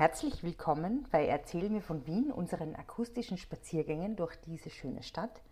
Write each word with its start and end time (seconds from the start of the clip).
Herzlich 0.00 0.42
willkommen 0.42 1.06
bei 1.10 1.26
Erzähl 1.26 1.68
mir 1.68 1.82
von 1.82 2.06
Wien, 2.06 2.32
unseren 2.32 2.74
akustischen 2.74 3.36
Spaziergängen 3.36 4.16
durch 4.16 4.34
diese 4.46 4.70
schöne 4.70 5.02
Stadt. 5.02 5.42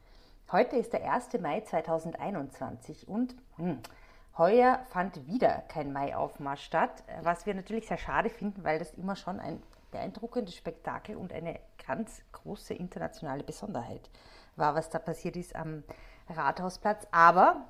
Heute 0.50 0.76
ist 0.76 0.94
der 0.94 1.12
1. 1.12 1.38
Mai 1.42 1.60
2021 1.60 3.06
und 3.08 3.36
hm, 3.56 3.78
heuer 4.38 4.80
fand 4.88 5.26
wieder 5.26 5.64
kein 5.68 5.92
Maiaufmarsch 5.92 6.64
statt, 6.64 7.04
was 7.20 7.44
wir 7.44 7.52
natürlich 7.52 7.88
sehr 7.88 7.98
schade 7.98 8.30
finden, 8.30 8.64
weil 8.64 8.78
das 8.78 8.94
immer 8.94 9.16
schon 9.16 9.38
ein 9.38 9.62
beeindruckendes 9.90 10.56
Spektakel 10.56 11.16
und 11.16 11.34
eine 11.34 11.60
ganz 11.86 12.22
große 12.32 12.72
internationale 12.72 13.44
Besonderheit 13.44 14.08
war, 14.56 14.74
was 14.74 14.88
da 14.88 14.98
passiert 14.98 15.36
ist 15.36 15.54
am 15.54 15.84
Rathausplatz. 16.30 17.06
Aber 17.10 17.66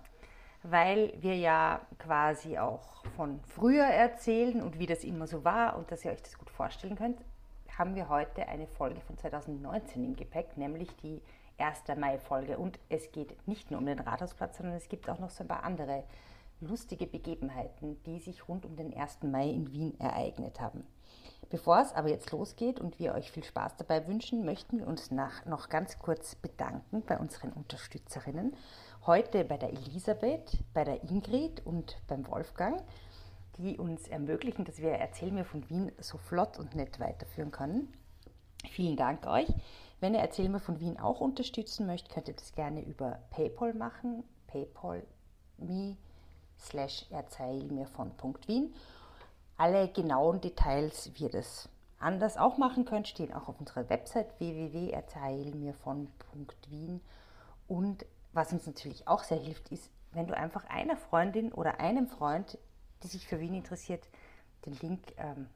weil 0.62 1.12
wir 1.20 1.36
ja 1.36 1.80
quasi 1.98 2.58
auch 2.58 3.04
von 3.16 3.40
früher 3.46 3.84
erzählen 3.84 4.62
und 4.62 4.78
wie 4.78 4.86
das 4.86 5.04
immer 5.04 5.26
so 5.26 5.44
war 5.44 5.76
und 5.76 5.90
dass 5.90 6.04
ihr 6.04 6.12
euch 6.12 6.22
das 6.22 6.36
gut 6.36 6.47
vorstellen 6.58 6.96
könnt, 6.96 7.20
haben 7.78 7.94
wir 7.94 8.08
heute 8.08 8.48
eine 8.48 8.66
Folge 8.66 9.00
von 9.00 9.16
2019 9.16 10.04
im 10.04 10.16
Gepäck, 10.16 10.56
nämlich 10.56 10.88
die 10.96 11.22
1. 11.56 11.84
Mai-Folge. 11.96 12.58
Und 12.58 12.80
es 12.88 13.12
geht 13.12 13.46
nicht 13.46 13.70
nur 13.70 13.78
um 13.78 13.86
den 13.86 14.00
Rathausplatz, 14.00 14.58
sondern 14.58 14.74
es 14.76 14.88
gibt 14.88 15.08
auch 15.08 15.20
noch 15.20 15.30
so 15.30 15.44
ein 15.44 15.48
paar 15.48 15.62
andere 15.62 16.02
lustige 16.60 17.06
Begebenheiten, 17.06 18.02
die 18.02 18.18
sich 18.18 18.48
rund 18.48 18.66
um 18.66 18.74
den 18.74 18.92
1. 18.92 19.22
Mai 19.22 19.48
in 19.48 19.70
Wien 19.70 20.00
ereignet 20.00 20.60
haben. 20.60 20.84
Bevor 21.48 21.80
es 21.80 21.94
aber 21.94 22.08
jetzt 22.08 22.32
losgeht 22.32 22.80
und 22.80 22.98
wir 22.98 23.14
euch 23.14 23.30
viel 23.30 23.44
Spaß 23.44 23.76
dabei 23.76 24.08
wünschen, 24.08 24.44
möchten 24.44 24.80
wir 24.80 24.88
uns 24.88 25.12
nach, 25.12 25.46
noch 25.46 25.68
ganz 25.68 26.00
kurz 26.00 26.34
bedanken 26.34 27.02
bei 27.06 27.16
unseren 27.18 27.52
Unterstützerinnen. 27.52 28.56
Heute 29.06 29.44
bei 29.44 29.56
der 29.56 29.70
Elisabeth, 29.70 30.58
bei 30.74 30.82
der 30.82 31.04
Ingrid 31.04 31.64
und 31.64 31.96
beim 32.08 32.26
Wolfgang, 32.26 32.82
die 33.58 33.76
uns 33.76 34.08
ermöglichen, 34.08 34.64
dass 34.64 34.78
wir 34.78 34.92
Erzähl 34.92 35.30
mir 35.30 35.44
von 35.44 35.68
Wien 35.68 35.92
so 35.98 36.16
flott 36.16 36.58
und 36.58 36.74
nett 36.74 36.98
weiterführen 37.00 37.50
können. 37.50 37.92
Vielen 38.70 38.96
Dank 38.96 39.26
euch. 39.26 39.52
Wenn 40.00 40.14
ihr 40.14 40.20
Erzähl 40.20 40.48
mir 40.48 40.60
von 40.60 40.80
Wien 40.80 40.98
auch 40.98 41.20
unterstützen 41.20 41.84
möchtet, 41.86 42.12
könnt 42.12 42.28
ihr 42.28 42.34
das 42.34 42.52
gerne 42.52 42.82
über 42.84 43.18
PayPal 43.30 43.74
machen. 43.74 44.22
PayPal.me 44.46 45.96
slash 46.58 47.04
erzähl 47.10 47.64
mir 47.64 47.86
von 47.86 48.12
Wien. 48.46 48.72
Alle 49.56 49.88
genauen 49.88 50.40
Details, 50.40 51.10
wie 51.14 51.24
ihr 51.24 51.30
das 51.30 51.68
anders 51.98 52.36
auch 52.36 52.58
machen 52.58 52.84
könnt, 52.84 53.08
stehen 53.08 53.32
auch 53.32 53.48
auf 53.48 53.58
unserer 53.58 53.90
Website 53.90 54.38
www.erzählmirvon.wien. 54.38 57.00
Und 57.66 58.06
was 58.32 58.52
uns 58.52 58.66
natürlich 58.66 59.08
auch 59.08 59.24
sehr 59.24 59.38
hilft, 59.38 59.72
ist, 59.72 59.90
wenn 60.12 60.28
du 60.28 60.36
einfach 60.36 60.64
einer 60.66 60.96
Freundin 60.96 61.52
oder 61.52 61.80
einem 61.80 62.06
Freund, 62.06 62.56
die 63.02 63.08
sich 63.08 63.26
für 63.26 63.40
Wien 63.40 63.54
interessiert, 63.54 64.08
den 64.66 64.74
Link 64.80 65.00
ähm, 65.16 65.48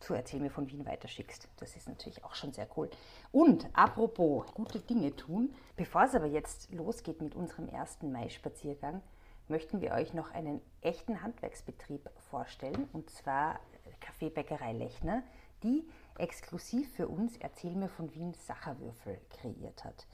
zu 0.00 0.14
Erzähl 0.14 0.40
mir 0.40 0.50
von 0.50 0.68
Wien 0.70 0.84
weiterschickst. 0.84 1.48
Das 1.56 1.74
ist 1.76 1.88
natürlich 1.88 2.24
auch 2.24 2.34
schon 2.34 2.52
sehr 2.52 2.68
cool. 2.76 2.90
Und 3.32 3.66
apropos 3.72 4.46
gute 4.54 4.78
Dinge 4.80 5.14
tun, 5.16 5.54
bevor 5.76 6.04
es 6.04 6.14
aber 6.14 6.26
jetzt 6.26 6.70
losgeht 6.72 7.22
mit 7.22 7.34
unserem 7.34 7.68
ersten 7.68 8.12
Mai-Spaziergang, 8.12 9.02
möchten 9.48 9.80
wir 9.80 9.92
euch 9.92 10.12
noch 10.12 10.32
einen 10.32 10.60
echten 10.80 11.22
Handwerksbetrieb 11.22 12.10
vorstellen, 12.30 12.88
und 12.92 13.10
zwar 13.10 13.60
Kaffeebäckerei 14.00 14.72
Lechner, 14.72 15.22
die 15.62 15.88
exklusiv 16.18 16.92
für 16.94 17.08
uns 17.08 17.36
Erzähl 17.38 17.74
mir 17.74 17.88
von 17.88 18.12
Wien 18.14 18.34
Sacherwürfel 18.34 19.20
kreiert 19.30 19.84
hat. 19.84 20.06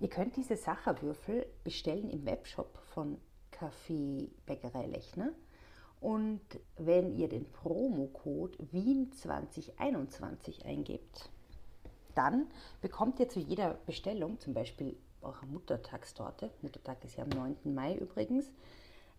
Ihr 0.00 0.08
könnt 0.08 0.36
diese 0.36 0.56
Sacherwürfel 0.56 1.46
bestellen 1.62 2.10
im 2.10 2.26
Webshop 2.26 2.78
von 2.92 3.20
Kaffeebäckerei 3.52 4.86
Lechner. 4.86 5.30
Und 6.04 6.42
wenn 6.76 7.16
ihr 7.16 7.30
den 7.30 7.50
Promocode 7.50 8.58
Wien 8.72 9.10
2021 9.10 10.66
eingebt, 10.66 11.30
dann 12.14 12.46
bekommt 12.82 13.18
ihr 13.20 13.30
zu 13.30 13.40
jeder 13.40 13.78
Bestellung, 13.86 14.38
zum 14.38 14.52
Beispiel 14.52 14.98
eurer 15.22 15.46
Muttertagstorte, 15.46 16.50
Muttertag 16.60 17.02
ist 17.04 17.16
ja 17.16 17.24
am 17.24 17.30
9. 17.30 17.56
Mai 17.74 17.94
übrigens, 17.94 18.44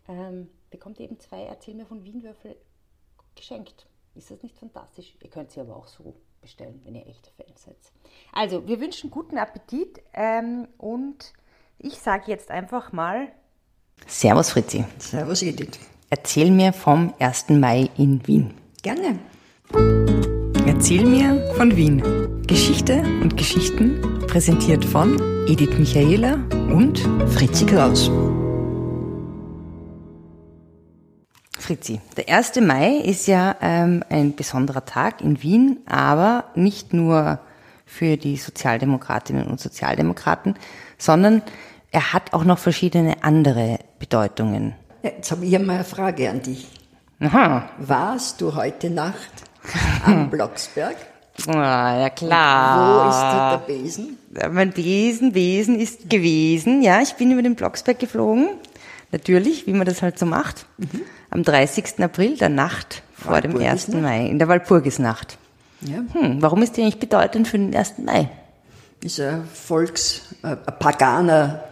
ähm, 0.07 0.47
bekommt 0.69 0.99
ihr 0.99 1.05
eben 1.05 1.19
zwei 1.19 1.45
Erzähl 1.45 1.73
mir 1.73 1.87
von 1.87 2.03
Wienwürfel 2.03 2.55
geschenkt. 3.33 3.87
Ist 4.13 4.29
das 4.29 4.43
nicht 4.43 4.55
fantastisch? 4.55 5.17
Ihr 5.23 5.31
könnt 5.31 5.49
sie 5.49 5.61
aber 5.61 5.75
auch 5.75 5.87
so 5.87 6.13
bestellen, 6.39 6.81
wenn 6.83 6.93
ihr 6.93 7.07
echte 7.07 7.31
Fans 7.31 7.63
seid. 7.63 7.77
Also, 8.31 8.67
wir 8.67 8.79
wünschen 8.79 9.09
guten 9.09 9.39
Appetit 9.39 10.03
ähm, 10.13 10.67
und 10.77 11.33
ich 11.79 11.95
sage 11.95 12.25
jetzt 12.27 12.51
einfach 12.51 12.91
mal 12.91 13.31
Servus 14.05 14.51
Fritzi. 14.51 14.85
Servus 14.99 15.41
Edith. 15.41 15.79
Erzähl 16.09 16.51
mir 16.51 16.71
vom 16.71 17.13
1. 17.19 17.49
Mai 17.49 17.89
in 17.97 18.25
Wien. 18.27 18.53
Gerne. 18.83 19.17
Erzähl 20.67 21.03
mir 21.03 21.51
von 21.57 21.75
Wien. 21.75 22.03
Geschichte 22.45 23.01
und 23.21 23.35
Geschichten 23.37 24.23
präsentiert 24.27 24.85
von 24.85 25.19
Edith 25.47 25.79
Michaela 25.79 26.35
und 26.71 26.99
Fritzi 27.29 27.65
Kraus. 27.65 28.11
Fritzi, 31.57 31.99
der 32.15 32.29
1. 32.29 32.57
Mai 32.61 32.97
ist 32.97 33.25
ja 33.25 33.55
ähm, 33.59 34.03
ein 34.07 34.35
besonderer 34.35 34.85
Tag 34.85 35.21
in 35.21 35.41
Wien, 35.41 35.79
aber 35.87 36.45
nicht 36.53 36.93
nur 36.93 37.39
für 37.87 38.17
die 38.17 38.37
Sozialdemokratinnen 38.37 39.47
und 39.47 39.59
Sozialdemokraten, 39.59 40.53
sondern 40.99 41.41
er 41.89 42.13
hat 42.13 42.33
auch 42.33 42.43
noch 42.43 42.59
verschiedene 42.59 43.23
andere 43.23 43.79
Bedeutungen. 43.97 44.75
Jetzt 45.05 45.29
habe 45.29 45.45
ich 45.45 45.55
einmal 45.55 45.75
eine 45.75 45.85
Frage 45.85 46.27
an 46.31 46.41
dich. 46.41 46.67
Aha. 47.19 47.69
Warst 47.77 48.41
du 48.41 48.55
heute 48.55 48.89
Nacht 48.89 49.29
am 50.03 50.29
Blocksberg? 50.31 50.95
Ah, 51.47 51.99
ja 51.99 52.09
klar. 52.09 53.05
Wo 53.05 53.09
ist 53.09 53.69
der 53.69 53.73
Besen? 53.75 54.17
Mein 54.51 54.71
Besen, 54.71 55.31
Besen 55.33 55.79
ist 55.79 56.09
gewesen. 56.09 56.81
Ja, 56.81 57.01
ich 57.01 57.13
bin 57.13 57.31
über 57.31 57.43
den 57.43 57.53
Blocksberg 57.53 57.99
geflogen. 57.99 58.47
Natürlich, 59.11 59.67
wie 59.67 59.73
man 59.73 59.85
das 59.85 60.01
halt 60.01 60.17
so 60.17 60.25
macht. 60.25 60.65
Mhm. 60.77 61.01
Am 61.29 61.43
30. 61.43 62.03
April, 62.03 62.37
der 62.37 62.49
Nacht 62.49 63.03
vor 63.13 63.39
dem 63.41 63.55
1. 63.59 63.89
Mai, 63.89 64.25
in 64.25 64.39
der 64.39 64.47
Walpurgisnacht. 64.47 65.37
Ja. 65.81 65.99
Hm, 66.19 66.41
warum 66.41 66.63
ist 66.63 66.77
die 66.77 66.81
eigentlich 66.81 66.99
bedeutend 66.99 67.47
für 67.47 67.59
den 67.59 67.75
1. 67.75 67.99
Mai? 67.99 68.27
Ist 69.03 69.19
ein 69.19 69.47
Volks-, 69.53 70.21
äh, 70.41 70.47
ein 70.47 70.79
paganer 70.79 71.63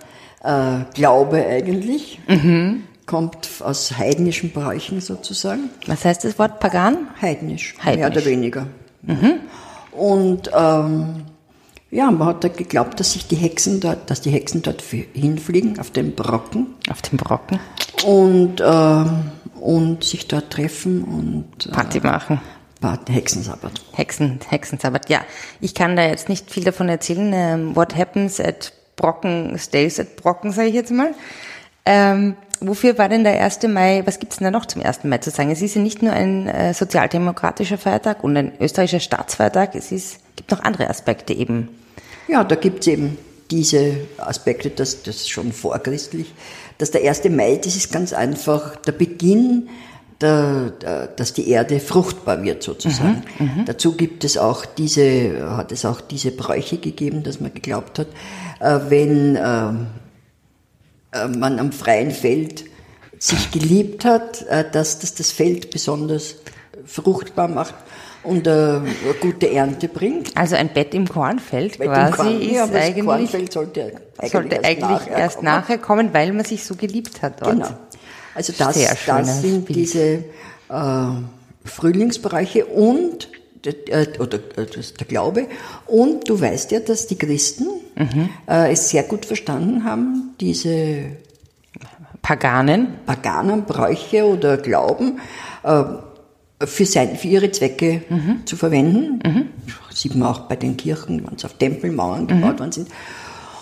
äh, 0.43 0.83
Glaube 0.93 1.43
eigentlich. 1.43 2.19
Mhm. 2.27 2.83
Kommt 3.05 3.49
aus 3.61 3.97
heidnischen 3.97 4.51
Bräuchen 4.51 5.01
sozusagen. 5.01 5.69
Was 5.87 6.05
heißt 6.05 6.23
das 6.23 6.39
Wort 6.39 6.59
pagan? 6.59 7.07
Heidnisch, 7.21 7.75
Heidnisch. 7.83 7.99
mehr 7.99 8.11
oder 8.11 8.25
weniger. 8.25 8.67
Mhm. 9.01 9.39
Und 9.91 10.49
ähm, 10.55 11.25
ja, 11.91 12.09
man 12.09 12.27
hat 12.27 12.43
da 12.43 12.47
geglaubt, 12.47 12.99
dass 12.99 13.13
sich 13.13 13.27
die 13.27 13.35
Hexen 13.35 13.79
dort, 13.79 14.09
dass 14.09 14.21
die 14.21 14.31
Hexen 14.31 14.63
dort 14.63 14.81
hinfliegen 14.81 15.79
auf 15.79 15.91
den 15.91 16.15
Brocken. 16.15 16.73
Auf 16.89 17.01
den 17.03 17.17
Brocken. 17.17 17.59
Und, 18.05 18.61
äh, 18.61 19.05
und 19.59 20.03
sich 20.03 20.27
dort 20.27 20.49
treffen 20.51 21.03
und 21.03 21.67
äh, 21.67 21.71
Party 21.71 21.99
machen. 21.99 22.41
Party, 22.81 23.13
Hexensabbat. 23.13 23.73
Hexen, 23.93 24.39
Hexensabbat, 24.49 25.09
ja. 25.09 25.21
Ich 25.61 25.75
kann 25.75 25.95
da 25.95 26.05
jetzt 26.05 26.27
nicht 26.29 26.51
viel 26.51 26.63
davon 26.63 26.89
erzählen. 26.89 27.31
Ähm, 27.33 27.75
what 27.75 27.95
happens 27.95 28.39
at 28.39 28.73
Brocken 28.95 29.57
stays 29.57 29.99
at 29.99 30.15
Brocken, 30.15 30.51
sage 30.51 30.69
ich 30.69 30.73
jetzt 30.73 30.91
mal. 30.91 31.13
Ähm, 31.85 32.35
wofür 32.67 32.97
war 32.97 33.09
denn 33.09 33.23
der 33.23 33.41
1. 33.41 33.63
Mai, 33.63 34.03
was 34.05 34.19
gibt's 34.19 34.37
denn 34.37 34.45
da 34.45 34.51
noch 34.51 34.65
zum 34.65 34.81
1. 34.81 35.03
Mai 35.03 35.19
zu 35.19 35.29
sagen? 35.29 35.51
Es 35.51 35.61
ist 35.61 35.75
ja 35.75 35.81
nicht 35.81 36.01
nur 36.01 36.13
ein 36.13 36.47
äh, 36.47 36.73
sozialdemokratischer 36.73 37.77
Feiertag 37.77 38.23
und 38.23 38.35
ein 38.37 38.53
österreichischer 38.59 38.99
Staatsfeiertag, 38.99 39.75
es 39.75 39.91
ist, 39.91 40.19
gibt 40.35 40.51
noch 40.51 40.61
andere 40.61 40.89
Aspekte 40.89 41.33
eben. 41.33 41.69
Ja, 42.27 42.43
da 42.43 42.55
gibt's 42.55 42.87
eben 42.87 43.17
diese 43.51 43.95
Aspekte, 44.17 44.69
das, 44.69 45.03
das 45.03 45.29
schon 45.29 45.51
vorchristlich, 45.51 46.33
dass 46.77 46.91
der 46.91 47.07
1. 47.07 47.25
Mai, 47.29 47.59
das 47.63 47.75
ist 47.75 47.91
ganz 47.91 48.13
einfach 48.13 48.75
der 48.77 48.93
Beginn, 48.93 49.69
der, 50.21 50.71
der, 50.81 51.07
dass 51.07 51.33
die 51.33 51.49
Erde 51.49 51.79
fruchtbar 51.79 52.41
wird 52.43 52.63
sozusagen. 52.63 53.23
Mhm, 53.39 53.45
mhm, 53.45 53.65
Dazu 53.65 53.95
gibt 53.95 54.23
es 54.23 54.37
auch 54.37 54.65
diese, 54.65 55.55
hat 55.57 55.71
es 55.71 55.85
auch 55.85 56.01
diese 56.01 56.31
Bräuche 56.31 56.77
gegeben, 56.77 57.23
dass 57.23 57.39
man 57.39 57.53
geglaubt 57.53 57.99
hat, 57.99 58.07
äh, 58.59 58.79
wenn 58.89 59.35
äh, 59.35 59.73
man 61.27 61.59
am 61.59 61.71
freien 61.71 62.11
Feld 62.11 62.65
sich 63.19 63.51
geliebt 63.51 64.05
hat, 64.05 64.45
äh, 64.47 64.69
dass 64.69 64.99
das 64.99 65.15
das 65.15 65.31
Feld 65.31 65.71
besonders 65.71 66.35
fruchtbar 66.85 67.47
macht 67.47 67.75
und 68.23 68.47
eine 68.47 68.85
gute 69.21 69.49
Ernte 69.49 69.87
bringt. 69.87 70.35
Also 70.35 70.55
ein 70.55 70.73
Bett 70.73 70.93
im 70.93 71.07
Kornfeld 71.07 71.77
Bett 71.77 71.87
quasi 71.87 72.09
im 72.09 72.15
Korn, 72.15 72.41
ist 72.41 72.51
ja, 72.51 72.63
eigentlich, 72.63 73.05
Kornfeld 73.05 73.53
sollte 73.53 73.83
eigentlich, 74.17 74.31
sollte 74.31 74.55
erst, 74.55 74.65
eigentlich 74.65 74.89
nachher 74.89 75.17
erst 75.17 75.35
kommen. 75.35 75.45
nachher 75.45 75.77
kommen, 75.77 76.13
weil 76.13 76.33
man 76.33 76.45
sich 76.45 76.63
so 76.63 76.75
geliebt 76.75 77.21
hat 77.21 77.41
dort. 77.41 77.53
Genau. 77.53 77.69
Also 78.35 78.53
das, 78.57 79.05
das 79.05 79.41
sind 79.41 79.65
Bild. 79.65 79.77
diese 79.77 80.23
äh, 80.69 81.05
Frühlingsbereiche 81.65 82.65
und 82.65 83.25
äh, 83.25 83.42
oder 84.19 84.37
äh, 84.57 84.65
der 84.99 85.07
Glaube. 85.07 85.47
Und 85.87 86.29
du 86.29 86.39
weißt 86.39 86.71
ja, 86.71 86.79
dass 86.79 87.07
die 87.07 87.17
Christen 87.17 87.67
mhm. 87.95 88.29
äh, 88.47 88.71
es 88.71 88.89
sehr 88.89 89.03
gut 89.03 89.25
verstanden 89.25 89.83
haben, 89.83 90.35
diese 90.39 91.05
Paganen, 92.21 92.99
Paganen, 93.05 93.65
Bräuche 93.65 94.25
oder 94.25 94.57
Glauben 94.57 95.19
äh, 95.63 95.83
für, 96.65 96.85
sein, 96.85 97.17
für 97.17 97.27
ihre 97.27 97.51
Zwecke 97.51 98.03
zu 98.45 98.55
verwenden. 98.55 99.49
Sieht 99.91 100.15
man 100.15 100.29
auch 100.29 100.41
bei 100.41 100.55
den 100.55 100.77
Kirchen, 100.77 101.25
wenn 101.25 101.35
es 101.35 101.43
auf 101.43 101.53
Tempelmauern 101.55 102.27
gebaut 102.27 102.59
worden 102.59 102.71
sind. 102.71 102.87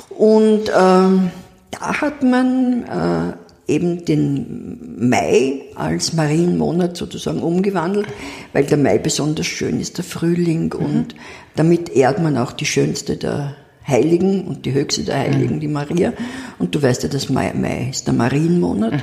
Und 0.10 0.70
ähm, 0.70 1.32
da 1.72 2.02
hat 2.02 2.22
man 2.22 2.84
äh, 2.84 3.34
eben 3.72 4.06
den 4.06 5.10
Mai 5.10 5.62
als 5.76 6.14
Marienmonat 6.14 6.98
sozusagen 6.98 7.42
umgewandelt, 7.42 8.08
weil 8.54 8.66
der 8.66 8.78
Mai 8.78 8.98
besonders 8.98 9.48
schön 9.48 9.80
ist, 9.80 9.98
der 9.98 10.06
Frühling, 10.06 10.74
und 10.74 11.16
damit 11.56 11.90
ehrt 11.90 12.22
man 12.22 12.38
auch 12.38 12.52
die 12.52 12.66
schönste 12.66 13.18
der 13.18 13.56
Heiligen 13.88 14.44
und 14.44 14.66
die 14.66 14.74
höchste 14.74 15.04
der 15.04 15.18
Heiligen, 15.18 15.60
die 15.60 15.68
Maria. 15.68 16.14
Und 16.60 16.76
du 16.76 16.82
weißt 16.82 17.04
ja, 17.04 17.10
das 17.10 17.30
Mai, 17.30 17.52
Mai 17.54 17.90
ist 17.90 18.06
der 18.06 18.14
Marienmonat 18.14 18.94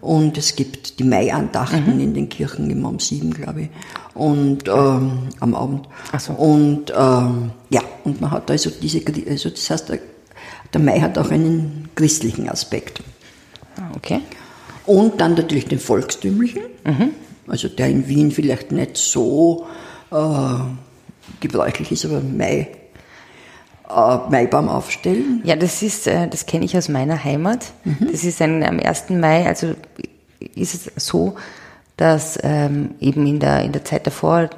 und 0.00 0.36
es 0.36 0.56
gibt 0.56 0.98
die 0.98 1.04
Maiandachten 1.04 1.98
in 2.00 2.12
den 2.12 2.28
Kirchen 2.28 2.68
immer 2.70 2.90
um 2.90 2.98
sieben, 2.98 3.32
glaube 3.32 3.62
ich, 3.62 3.68
und 4.14 4.68
ähm, 4.68 5.28
am 5.40 5.54
Abend. 5.54 5.88
Ach 6.12 6.20
so. 6.20 6.34
Und 6.34 6.92
ähm, 6.96 7.50
ja, 7.70 7.80
und 8.04 8.20
man 8.20 8.30
hat 8.30 8.50
also 8.50 8.70
diese, 8.70 9.00
also 9.28 9.48
das 9.50 9.70
heißt, 9.70 9.92
der 10.74 10.80
Mai 10.80 11.00
hat 11.00 11.16
auch 11.16 11.30
einen 11.30 11.88
christlichen 11.94 12.48
Aspekt. 12.48 13.02
Ah, 13.76 13.90
Okay. 13.96 14.20
Und 14.86 15.20
dann 15.20 15.34
natürlich 15.34 15.66
den 15.66 15.80
volkstümlichen, 15.80 16.62
also 17.48 17.66
der 17.68 17.88
in 17.88 18.06
Wien 18.06 18.30
vielleicht 18.30 18.70
nicht 18.70 18.96
so 18.96 19.66
äh, 20.12 20.16
gebräuchlich 21.40 21.90
ist, 21.90 22.04
aber 22.04 22.20
Mai, 22.20 22.68
äh, 23.88 24.16
Maibaum 24.30 24.68
aufstellen. 24.68 25.40
Ja, 25.42 25.56
das 25.56 25.82
ist, 25.82 26.06
äh, 26.06 26.28
das 26.28 26.46
kenne 26.46 26.64
ich 26.64 26.76
aus 26.76 26.88
meiner 26.88 27.24
Heimat. 27.24 27.72
Das 28.12 28.22
ist 28.22 28.40
ein, 28.40 28.62
am 28.62 28.78
1. 28.78 29.10
Mai, 29.10 29.46
also 29.46 29.74
ist 30.54 30.74
es 30.96 31.04
so, 31.04 31.34
dass 31.96 32.38
ähm, 32.44 32.90
eben 33.00 33.26
in 33.26 33.40
der, 33.40 33.64
in 33.64 33.72
der 33.72 33.84
Zeit 33.84 34.06
davor 34.06 34.50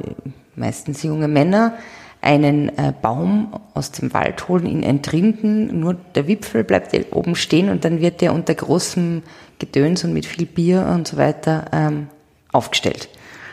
meistens 0.56 1.02
junge 1.02 1.28
Männer 1.28 1.72
einen 2.20 2.68
äh, 2.76 2.92
Baum 3.00 3.52
aus 3.74 3.92
dem 3.92 4.12
Wald 4.12 4.48
holen, 4.48 4.66
ihn 4.66 4.82
entrinden, 4.82 5.80
nur 5.80 5.94
der 6.14 6.26
Wipfel 6.26 6.64
bleibt 6.64 6.94
oben 7.14 7.36
stehen 7.36 7.68
und 7.68 7.84
dann 7.84 8.00
wird 8.00 8.20
der 8.20 8.34
unter 8.34 8.54
großem 8.54 9.22
Gedöns 9.58 10.04
und 10.04 10.12
mit 10.12 10.26
viel 10.26 10.46
Bier 10.46 10.86
und 10.86 11.06
so 11.06 11.16
weiter 11.16 11.66
ähm, 11.72 12.08
aufgestellt. 12.52 13.08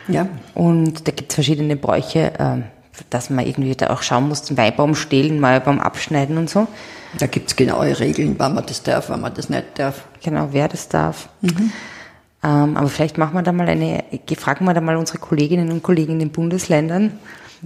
Ja, 0.08 0.28
Und 0.54 1.06
da 1.08 1.12
gibt 1.12 1.32
es 1.32 1.34
verschiedene 1.34 1.76
Bräuche, 1.76 2.32
ähm, 2.38 2.64
dass 3.10 3.28
man 3.28 3.44
irgendwie 3.44 3.74
da 3.74 3.90
auch 3.90 4.02
schauen 4.02 4.28
muss, 4.28 4.42
den 4.42 4.56
Maibaum 4.56 4.94
stehlen, 4.94 5.40
Maibaum 5.40 5.80
abschneiden 5.80 6.38
und 6.38 6.48
so. 6.48 6.66
da 7.18 7.26
gibt 7.26 7.48
es 7.48 7.56
genaue 7.56 7.98
Regeln, 7.98 8.36
wann 8.38 8.54
man 8.54 8.66
das 8.66 8.82
darf, 8.82 9.10
wann 9.10 9.20
man 9.20 9.34
das 9.34 9.48
nicht 9.48 9.64
darf. 9.76 10.04
Genau, 10.22 10.48
wer 10.52 10.68
das 10.68 10.88
darf. 10.88 11.28
Ähm, 12.42 12.76
aber 12.76 12.88
vielleicht 12.88 13.18
machen 13.18 13.34
wir 13.34 13.42
da 13.42 13.52
mal 13.52 13.68
eine, 13.68 14.04
fragen 14.36 14.64
wir 14.64 14.74
da 14.74 14.80
mal 14.80 14.96
unsere 14.96 15.18
Kolleginnen 15.18 15.72
und 15.72 15.82
Kollegen 15.82 16.14
in 16.14 16.18
den 16.20 16.30
Bundesländern, 16.30 17.18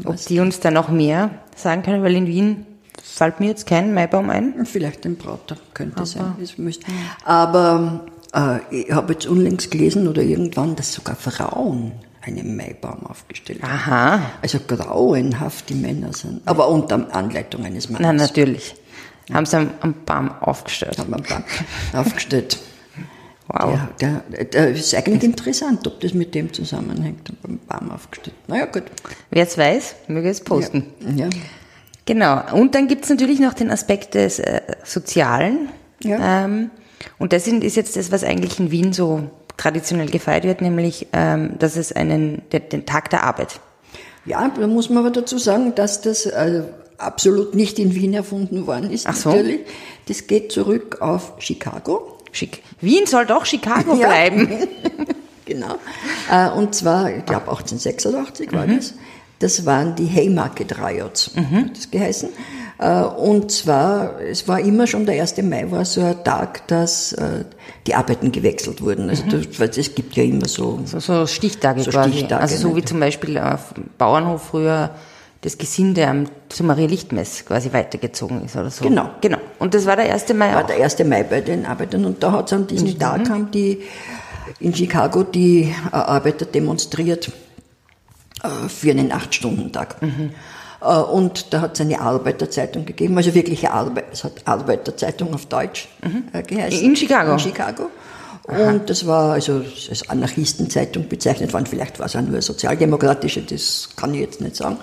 ob 0.05 0.17
die 0.27 0.41
uns 0.41 0.61
da 0.61 0.71
noch 0.71 0.89
mehr 0.89 1.31
sagen 1.57 1.83
können, 1.83 2.03
weil 2.03 2.15
in 2.15 2.27
Wien 2.27 2.67
fällt 3.03 3.41
mir 3.41 3.49
jetzt 3.49 3.67
kein 3.67 3.93
Maibaum 3.95 4.31
ein. 4.31 4.67
Vielleicht 4.67 5.05
ein 5.05 5.17
Prater 5.17 5.57
könnte 5.75 6.07
sein. 6.07 6.35
Das 6.39 6.59
müsste. 6.59 6.87
Aber 7.25 8.07
äh, 8.35 8.59
ich 8.71 8.93
habe 8.93 9.13
jetzt 9.13 9.27
unlängst 9.27 9.71
gelesen 9.71 10.09
oder 10.09 10.23
irgendwann, 10.23 10.77
dass 10.77 10.93
sogar 10.93 11.17
Frauen 11.17 11.93
einen 12.23 12.57
Maibaum 12.57 13.07
aufgestellt 13.07 13.63
haben. 13.63 13.71
Aha, 13.73 14.21
Also 14.43 14.59
grauenhaft 14.67 15.69
die 15.69 15.75
Männer 15.75 16.13
sind. 16.13 16.43
Aber 16.47 16.69
unter 16.69 17.15
Anleitung 17.15 17.65
eines 17.65 17.89
na 17.89 18.01
Mannes. 18.01 18.23
natürlich. 18.29 18.75
Haben 19.33 19.47
sie 19.47 19.57
am, 19.57 19.71
am 19.81 19.95
Baum 20.05 20.31
aufgestellt. 20.41 20.99
Haben 20.99 21.15
einen 21.15 21.23
Baum 21.25 21.45
aufgestellt. 21.93 22.59
Wow. 23.53 23.79
Der, 24.01 24.23
der, 24.31 24.45
der 24.45 24.71
ist 24.71 24.95
eigentlich 24.95 25.25
interessant, 25.25 25.85
ob 25.87 26.01
das 26.01 26.15
mit 26.15 26.35
dem 26.37 26.53
zusammenhängt. 26.53 27.33
Beim 27.43 27.59
Baum 27.67 27.91
aufgestellt. 27.91 28.37
Naja, 28.47 28.67
gut. 28.67 28.85
Wer 29.31 29.43
es 29.43 29.59
weiß, 29.59 29.97
möge 30.07 30.29
es 30.29 30.41
posten. 30.41 30.87
Ja. 31.17 31.29
Genau. 32.07 32.43
Und 32.55 32.77
dann 32.77 32.87
gibt's 32.87 33.09
natürlich 33.09 33.41
noch 33.41 33.55
den 33.55 33.71
Aspekt 33.71 34.15
des 34.15 34.39
äh, 34.39 34.61
Sozialen. 34.85 35.69
Ja. 36.03 36.45
Ähm, 36.45 36.71
und 37.19 37.33
das 37.33 37.45
sind, 37.45 37.65
ist 37.65 37.77
jetzt 37.77 37.97
das, 37.97 38.13
was 38.13 38.23
eigentlich 38.23 38.61
in 38.61 38.71
Wien 38.71 38.93
so 38.93 39.29
traditionell 39.57 40.09
gefeiert 40.09 40.45
wird, 40.45 40.61
nämlich, 40.61 41.09
ähm, 41.13 41.59
dass 41.59 41.77
es 41.77 41.93
einen, 41.93 42.43
den, 42.53 42.69
den 42.69 42.87
Tag 42.87 43.11
der 43.11 43.25
Arbeit. 43.25 43.61
Ja, 44.27 44.49
da 44.49 44.67
muss 44.69 44.91
man 44.91 44.99
aber 44.99 45.11
dazu 45.11 45.39
sagen, 45.39 45.75
dass 45.75 46.03
das 46.03 46.27
äh, 46.27 46.63
absolut 46.99 47.55
nicht 47.55 47.81
in 47.81 47.95
Wien 47.97 48.15
erfunden 48.15 48.67
worden 48.69 48.91
ist. 48.91 49.07
Ach 49.09 49.17
so. 49.17 49.31
Natürlich. 49.31 49.61
Das 50.07 50.27
geht 50.29 50.53
zurück 50.53 50.99
auf 51.01 51.35
Chicago. 51.39 52.19
Schick. 52.33 52.63
Wien 52.81 53.07
soll 53.07 53.27
doch 53.27 53.45
Chicago 53.47 53.95
Ja. 53.99 54.09
bleiben. 54.09 54.49
Genau. 55.47 55.75
Äh, 56.31 56.49
und 56.51 56.77
zwar, 56.77 57.11
ich 57.11 57.25
glaube 57.27 57.49
1886 57.51 58.53
war 58.53 58.69
das. 58.69 58.95
Das 59.41 59.67
waren 59.67 59.97
die 59.97 60.07
Haymarket 60.07 60.79
Riots, 60.79 61.33
hat 61.35 61.77
das 61.77 61.91
geheißen. 61.91 62.29
Äh, 62.79 63.03
Und 63.03 63.51
zwar, 63.51 64.21
es 64.21 64.47
war 64.47 64.61
immer 64.61 64.87
schon 64.87 65.07
der 65.07 65.21
1. 65.21 65.39
Mai, 65.43 65.69
war 65.73 65.85
so 65.85 66.03
ein 66.03 66.23
Tag, 66.23 66.69
dass 66.69 67.15
äh, 67.15 67.45
die 67.89 67.97
Arbeiten 67.97 68.31
gewechselt 68.31 68.81
wurden. 68.81 69.11
Also 69.11 69.25
das, 69.29 69.59
weil 69.59 69.71
es 69.71 69.93
gibt 69.93 70.15
ja 70.15 70.23
immer 70.23 70.47
so 70.47 70.79
So, 70.85 71.01
so 71.01 71.27
Stichtage 71.27 71.83
So 71.83 71.91
quasi. 71.91 72.11
Stichtage, 72.13 72.41
also 72.43 72.57
so 72.57 72.69
ne? 72.69 72.77
wie 72.77 72.85
zum 72.85 73.01
Beispiel 73.01 73.37
auf 73.37 73.73
dem 73.75 73.87
Bauernhof 73.99 74.43
früher 74.51 74.91
das 75.43 75.57
Gesinde 75.57 76.07
am, 76.07 76.27
zu 76.49 76.65
Maria 76.65 76.87
Lichtmess 76.87 77.45
quasi 77.47 77.73
weitergezogen 77.73 78.45
ist 78.45 78.57
oder 78.57 78.71
so. 78.71 78.85
Genau. 78.85 79.11
Genau. 79.21 79.39
Und 79.59 79.75
das 79.75 79.87
war 79.87 79.97
der 79.97 80.13
1. 80.13 80.29
Mai 80.35 80.55
war 80.55 80.65
auch. 80.65 80.67
der 80.67 80.83
1. 80.83 80.99
Mai 81.05 81.23
bei 81.23 81.41
den 81.41 81.65
Arbeitern 81.65 82.05
und 82.05 82.23
da 82.23 82.33
hat 82.33 82.47
es 82.49 82.53
an 82.53 82.67
diesem 82.67 82.89
Mhm. 82.89 82.99
Tag 82.99 83.29
haben 83.31 83.51
die 83.51 83.83
in 84.59 84.75
Chicago 84.75 85.23
die 85.23 85.75
äh, 85.93 85.95
Arbeiter 85.97 86.45
demonstriert 86.45 87.31
äh, 88.43 88.69
für 88.69 88.91
einen 88.91 89.13
Acht-Stunden-Tag. 89.13 90.03
Mhm. 90.03 90.31
Äh, 90.83 90.87
und 90.95 91.53
da 91.55 91.63
hat 91.63 91.75
es 91.75 91.81
eine 91.81 92.01
Arbeiterzeitung 92.01 92.85
gegeben, 92.85 93.17
also 93.17 93.35
wirkliche 93.35 93.71
Arbeit, 93.71 94.07
es 94.13 94.25
hat 94.25 94.33
Arbeiterzeitung 94.45 95.33
auf 95.33 95.47
Deutsch 95.47 95.89
äh, 96.33 96.43
geheißen. 96.43 96.81
Mhm. 96.81 96.87
In 96.91 96.97
Chicago? 96.97 97.33
In 97.33 97.39
Chicago. 97.39 97.91
Und 98.51 98.91
das 98.91 99.07
war 99.07 99.33
also 99.35 99.63
als 99.89 100.09
Anarchistenzeitung 100.09 101.09
bezeichnet 101.09 101.53
worden, 101.53 101.67
vielleicht 101.67 101.99
war 101.99 102.07
es 102.07 102.17
auch 102.17 102.23
nur 102.23 102.41
sozialdemokratische, 102.43 103.43
das 103.43 103.89
kann 103.97 104.13
ich 104.15 104.21
jetzt 104.21 104.41
nicht 104.41 104.57
sagen. 104.57 104.79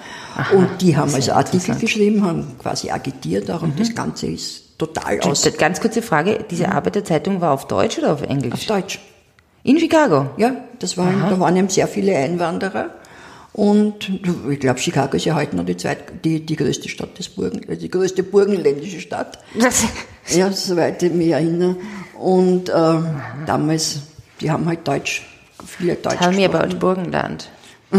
und 0.53 0.69
die 0.81 0.95
haben 0.95 1.13
also 1.13 1.31
Artikel 1.33 1.75
geschrieben, 1.75 2.23
haben 2.23 2.55
quasi 2.59 2.89
agitiert 2.89 3.49
auch 3.51 3.61
Mhm. 3.61 3.71
und 3.71 3.79
das 3.79 3.93
Ganze 3.93 4.27
ist 4.27 4.77
total 4.77 5.19
aus 5.21 5.47
Ganz 5.57 5.81
kurze 5.81 6.01
Frage, 6.01 6.45
diese 6.49 6.71
Arbeiterzeitung 6.71 7.41
war 7.41 7.51
auf 7.51 7.67
Deutsch 7.67 7.97
oder 7.97 8.13
auf 8.13 8.21
Englisch? 8.21 8.53
auf 8.53 8.65
Deutsch. 8.65 8.99
In 9.63 9.79
Chicago? 9.79 10.29
Ja, 10.37 10.55
das 10.79 10.97
waren, 10.97 11.19
da 11.29 11.39
waren 11.39 11.55
eben 11.57 11.67
sehr 11.69 11.87
viele 11.87 12.15
Einwanderer. 12.15 12.91
Und 13.53 14.07
ich 14.51 14.59
glaube, 14.59 14.79
Chicago 14.79 15.17
ist 15.17 15.25
ja 15.25 15.33
heute 15.33 15.55
noch 15.55 15.65
die, 15.65 15.75
zweit, 15.75 16.23
die, 16.23 16.45
die 16.45 16.55
größte 16.55 16.87
Stadt 16.89 17.17
des 17.17 17.27
Burgen, 17.29 17.67
äh, 17.67 17.75
die 17.75 17.89
größte 17.89 18.21
burgenländische 18.21 18.99
Stadt. 18.99 19.39
Ja, 20.29 20.51
soweit 20.51 21.01
ich 21.01 21.11
mich 21.11 21.29
erinnere. 21.29 21.75
Und 22.19 22.71
ähm, 22.73 23.05
damals, 23.45 24.01
die 24.41 24.49
haben 24.49 24.65
halt 24.65 24.87
Deutsch, 24.87 25.25
viele 25.65 25.95
Deutsch 25.95 26.17
tell 26.17 26.33
me 26.33 26.45
about 26.45 26.75
Burgenland. 26.77 27.49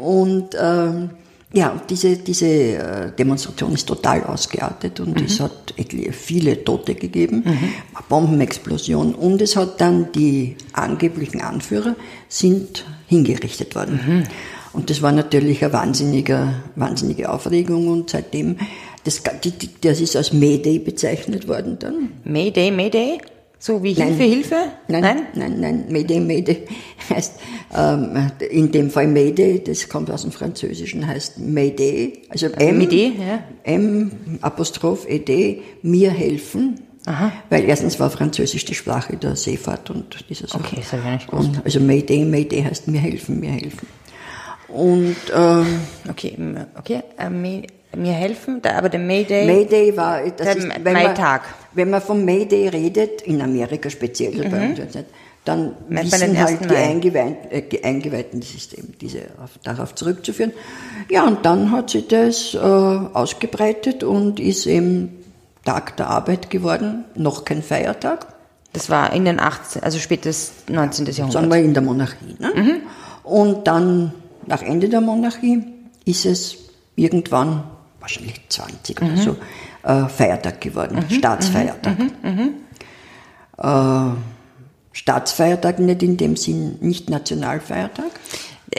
Und 0.00 0.50
ähm, 0.60 1.10
ja, 1.52 1.80
diese, 1.88 2.16
diese 2.18 2.46
äh, 2.46 3.12
Demonstration 3.18 3.72
ist 3.72 3.86
total 3.88 4.22
ausgeartet 4.24 5.00
und 5.00 5.18
es 5.20 5.40
hat 5.40 5.72
etliche- 5.78 6.12
viele 6.12 6.62
Tote 6.62 6.94
gegeben, 6.94 7.42
eine 7.46 8.04
Bombenexplosion. 8.08 9.14
Und 9.14 9.40
es 9.40 9.56
hat 9.56 9.80
dann 9.80 10.12
die 10.12 10.56
angeblichen 10.74 11.40
Anführer 11.40 11.96
sind 12.28 12.84
hingerichtet 13.06 13.74
worden. 13.74 14.26
Und 14.74 14.90
das 14.90 15.00
war 15.00 15.12
natürlich 15.12 15.64
eine 15.64 15.72
wahnsinnige, 15.72 16.52
wahnsinnige 16.76 17.30
Aufregung. 17.32 17.88
Und 17.88 18.10
seitdem, 18.10 18.58
das, 19.08 19.22
die, 19.42 19.50
die, 19.50 19.70
das 19.80 20.00
ist 20.00 20.16
als 20.16 20.32
Mayday 20.32 20.78
bezeichnet 20.78 21.48
worden 21.48 21.78
dann. 21.78 22.10
Mayday, 22.24 22.70
Mayday? 22.70 23.18
So 23.58 23.82
wie 23.82 23.94
Nein. 23.94 24.14
Hilfe, 24.14 24.22
Hilfe? 24.22 24.54
Nein, 24.86 25.02
nein, 25.02 25.26
nein, 25.34 25.60
nein, 25.60 25.84
Mayday, 25.88 26.20
Mayday 26.20 26.66
heißt, 27.10 27.40
ähm, 27.76 28.30
in 28.50 28.70
dem 28.70 28.90
Fall 28.90 29.08
Mayday, 29.08 29.64
das 29.64 29.88
kommt 29.88 30.10
aus 30.10 30.22
dem 30.22 30.30
Französischen, 30.30 31.06
heißt 31.06 31.38
Mayday, 31.38 32.22
also 32.28 32.46
M, 32.46 32.78
Mayday, 32.78 33.14
ja. 33.18 33.42
M, 33.64 34.12
Apostroph, 34.42 35.06
ED, 35.08 35.62
mir 35.82 36.10
helfen, 36.10 36.80
weil 37.48 37.64
erstens 37.64 37.98
war 37.98 38.10
Französisch 38.10 38.66
die 38.66 38.74
Sprache 38.74 39.16
der 39.16 39.34
Seefahrt 39.34 39.88
und 39.88 40.28
dieser 40.28 40.46
Sache. 40.46 40.62
Okay, 40.62 40.76
das 40.76 40.92
habe 40.92 41.00
ich 41.00 41.06
ja 41.06 41.14
nicht 41.14 41.30
gewusst. 41.30 41.48
Und 41.48 41.64
also 41.64 41.80
Mayday, 41.80 42.24
Mayday 42.26 42.62
heißt 42.62 42.86
mir 42.86 43.00
helfen, 43.00 43.40
mir 43.40 43.52
helfen. 43.52 43.88
Und 44.68 45.16
ähm, 45.34 45.80
Okay, 46.08 46.36
okay. 46.78 47.02
Äh, 47.92 47.96
mir, 47.96 48.12
helfen, 48.12 48.60
aber 48.64 48.88
der 48.88 49.00
Mayday. 49.00 49.46
Mayday 49.46 49.96
war, 49.96 50.22
das 50.22 50.46
Der 50.46 50.56
ist, 50.56 50.68
wenn 50.84 50.92
man, 50.92 51.40
wenn 51.72 51.90
man 51.90 52.02
vom 52.02 52.24
Mayday 52.24 52.68
redet, 52.68 53.22
in 53.22 53.40
Amerika 53.40 53.90
speziell, 53.90 54.48
bei 54.48 54.70
uns 54.70 54.80
dann 55.44 55.76
Meint 55.88 56.12
wissen 56.12 56.38
halt 56.38 56.60
1. 56.60 56.68
die? 56.68 56.76
Eingeweihten, 56.76 57.50
äh, 57.50 57.82
Eingeweihten, 57.82 58.42
eben 58.76 58.94
diese, 59.00 59.20
auf, 59.42 59.52
darauf 59.62 59.94
zurückzuführen. 59.94 60.52
Ja, 61.10 61.26
und 61.26 61.46
dann 61.46 61.70
hat 61.72 61.88
sich 61.88 62.06
das 62.06 62.54
äh, 62.54 62.58
ausgebreitet 62.58 64.04
und 64.04 64.40
ist 64.40 64.66
eben 64.66 65.24
Tag 65.64 65.96
der 65.96 66.08
Arbeit 66.08 66.50
geworden, 66.50 67.04
noch 67.14 67.44
kein 67.44 67.62
Feiertag, 67.62 68.26
Das 68.72 68.90
war 68.90 69.12
in 69.12 69.24
den 69.24 69.40
18, 69.40 69.82
also 69.82 69.98
spätes 69.98 70.52
19. 70.68 71.06
Jahrhundert. 71.06 71.32
sagen 71.32 71.50
wir 71.50 71.58
in 71.58 71.74
der 71.74 71.82
Monarchie. 71.82 72.36
Ne? 72.38 72.52
Mhm. 72.54 72.76
Und 73.24 73.66
dann, 73.66 74.12
nach 74.46 74.62
Ende 74.62 74.88
der 74.88 75.00
Monarchie, 75.00 75.62
ist 76.04 76.26
es 76.26 76.56
irgendwann, 76.96 77.64
wahrscheinlich 78.08 78.40
20 78.48 79.02
oder 79.02 79.16
so, 79.16 79.36
äh, 79.82 80.08
Feiertag 80.08 80.60
geworden, 80.60 81.04
Staatsfeiertag. 81.10 81.96
Äh, 83.58 84.16
Staatsfeiertag 84.92 85.78
nicht 85.78 86.02
in 86.02 86.16
dem 86.16 86.36
Sinn, 86.36 86.78
nicht 86.80 87.10
Nationalfeiertag. 87.10 88.06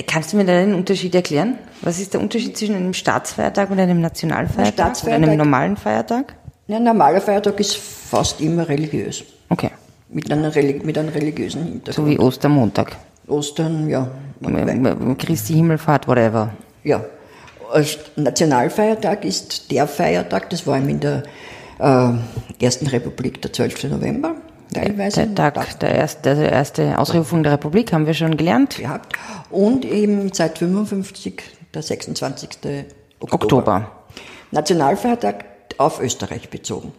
Kannst 0.08 0.34
du 0.34 0.38
mir 0.38 0.46
da 0.46 0.54
den 0.54 0.74
Unterschied 0.74 1.14
erklären? 1.16 1.58
Was 1.82 2.00
ist 2.00 2.14
der 2.14 2.22
Unterschied 2.22 2.58
zwischen 2.58 2.76
einem 2.76 2.94
Staatsfeiertag 2.94 3.70
und 3.72 3.80
einem 3.80 4.02
Nationalfeiertag? 4.02 4.74
Staatsfeiertag- 4.74 5.18
Oder 5.24 5.28
einem 5.32 5.38
normalen 5.38 5.78
Feiertag? 5.78 6.36
Ein 6.68 6.84
normaler 6.84 7.22
Feiertag 7.22 7.60
ist 7.60 7.76
fast 7.78 8.42
immer 8.42 8.68
religiös, 8.68 9.24
Okay. 9.50 9.72
mit, 10.10 10.32
einer, 10.32 10.52
mit 10.84 10.98
einem 10.98 11.10
religiösen 11.10 11.64
Hintergrund. 11.64 11.96
So 11.96 12.08
wie 12.08 12.20
Ostermontag. 12.20 12.96
Ostern, 13.28 13.90
ja. 13.90 14.08
Christi 15.18 15.54
Himmelfahrt, 15.54 16.08
whatever. 16.08 16.52
Ja. 16.84 17.04
Nationalfeiertag 18.16 19.26
ist 19.26 19.72
der 19.72 19.88
Feiertag, 19.88 20.50
das 20.50 20.66
war 20.68 20.78
eben 20.78 20.90
in 20.90 21.00
der 21.00 21.24
äh, 21.80 22.64
Ersten 22.64 22.88
Republik 22.88 23.42
der 23.42 23.54
12. 23.54 23.86
November, 23.86 24.36
teilweise. 24.74 25.28
Der 25.28 25.54
Tag 25.54 25.80
der 25.80 25.96
erste, 25.96 26.36
der 26.36 26.52
erste 26.52 26.98
Ausrufung 26.98 27.44
der 27.44 27.54
Republik 27.54 27.94
haben 27.94 28.06
wir 28.06 28.14
schon 28.14 28.38
gelernt. 28.38 28.78
gehabt. 28.78 29.18
Und 29.50 29.86
eben 29.86 30.32
seit 30.34 30.58
55 30.58 31.42
der 31.74 31.82
26. 31.82 32.50
Oktober. 33.20 33.34
Oktober. 33.44 33.92
Nationalfeiertag 34.52 35.46
auf 35.80 36.02
Österreich 36.02 36.50
bezogen. 36.50 36.92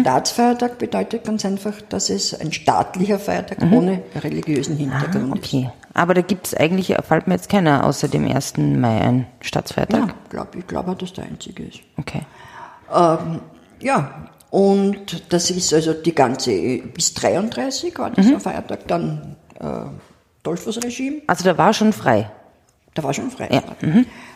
Staatsfeiertag 0.00 0.78
bedeutet 0.78 1.24
ganz 1.24 1.44
einfach, 1.44 1.80
dass 1.88 2.10
es 2.10 2.38
ein 2.38 2.52
staatlicher 2.52 3.18
Feiertag 3.20 3.62
ohne 3.70 4.02
religiösen 4.16 4.76
Hintergrund 4.76 5.38
ist. 5.38 5.44
Okay. 5.44 5.70
Aber 5.94 6.14
da 6.14 6.20
gibt 6.20 6.48
es 6.48 6.54
eigentlich, 6.54 6.92
fällt 7.06 7.28
mir 7.28 7.34
jetzt 7.34 7.48
keiner 7.48 7.84
außer 7.86 8.08
dem 8.08 8.26
1. 8.28 8.56
Mai 8.58 9.00
ein 9.00 9.26
Staatsfeiertag. 9.40 10.00
Ja, 10.08 10.14
glaub, 10.30 10.56
ich 10.56 10.66
glaube, 10.66 10.96
dass 10.96 11.12
der 11.12 11.24
einzige 11.26 11.62
ist. 11.62 11.78
Okay. 11.96 12.22
Ja, 13.80 14.28
und 14.50 15.32
das 15.32 15.50
ist 15.50 15.72
also 15.72 15.92
die 15.94 16.14
ganze, 16.14 16.78
bis 16.78 17.14
33 17.14 17.96
war 17.98 18.10
dieser 18.10 18.40
Feiertag, 18.40 18.88
dann 18.88 19.36
äh, 19.60 19.66
Dollfußregime, 20.42 21.22
Also 21.28 21.44
da 21.44 21.56
war 21.56 21.72
schon 21.72 21.92
frei. 21.92 22.30
da 22.94 23.02
war 23.04 23.14
schon 23.14 23.30
frei, 23.30 23.48
Ja, 23.50 23.62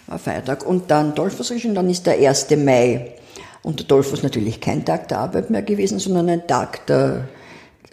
war 0.07 0.19
Feiertag. 0.19 0.65
Und 0.65 0.91
dann 0.91 1.15
Dollfußregime, 1.15 1.75
dann 1.75 1.91
ist 1.91 2.07
der 2.07 2.15
1. 2.29 2.51
Mai 2.57 3.15
unter 3.63 3.85
Dollfuß 3.85 4.23
natürlich 4.23 4.61
kein 4.61 4.85
Tag 4.85 5.09
der 5.09 5.19
Arbeit 5.19 5.51
mehr 5.51 5.63
gewesen, 5.63 5.99
sondern 5.99 6.29
ein 6.29 6.47
Tag 6.47 6.87
der 6.87 7.29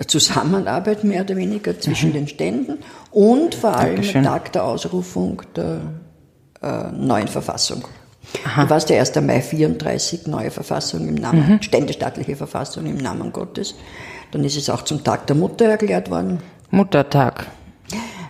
Zusammenarbeit 0.08 1.04
mehr 1.04 1.22
oder 1.22 1.36
weniger 1.36 1.80
zwischen 1.80 2.14
den 2.14 2.28
Ständen 2.28 2.80
und 3.12 3.56
vor 3.56 3.76
allem 3.76 3.96
Dankeschön. 3.96 4.18
ein 4.18 4.24
Tag 4.26 4.52
der 4.52 4.66
Ausrufung 4.66 5.42
der 5.56 5.80
äh, 6.62 6.92
neuen 6.92 7.28
Verfassung. 7.28 7.86
Du 8.56 8.70
warst 8.70 8.90
der 8.90 9.00
1. 9.00 9.16
Mai 9.22 9.40
34, 9.42 10.28
neue 10.28 10.52
Verfassung 10.52 11.08
im 11.08 11.16
Namen, 11.16 11.62
ständestaatliche 11.62 12.36
Verfassung 12.36 12.86
im 12.86 12.98
Namen 12.98 13.32
Gottes. 13.32 13.76
Dann 14.32 14.44
ist 14.44 14.58
es 14.58 14.70
auch 14.70 14.82
zum 14.82 15.04
Tag 15.04 15.28
der 15.28 15.36
Mutter 15.36 15.66
erklärt 15.66 16.10
worden. 16.10 16.40
Muttertag. 16.72 17.48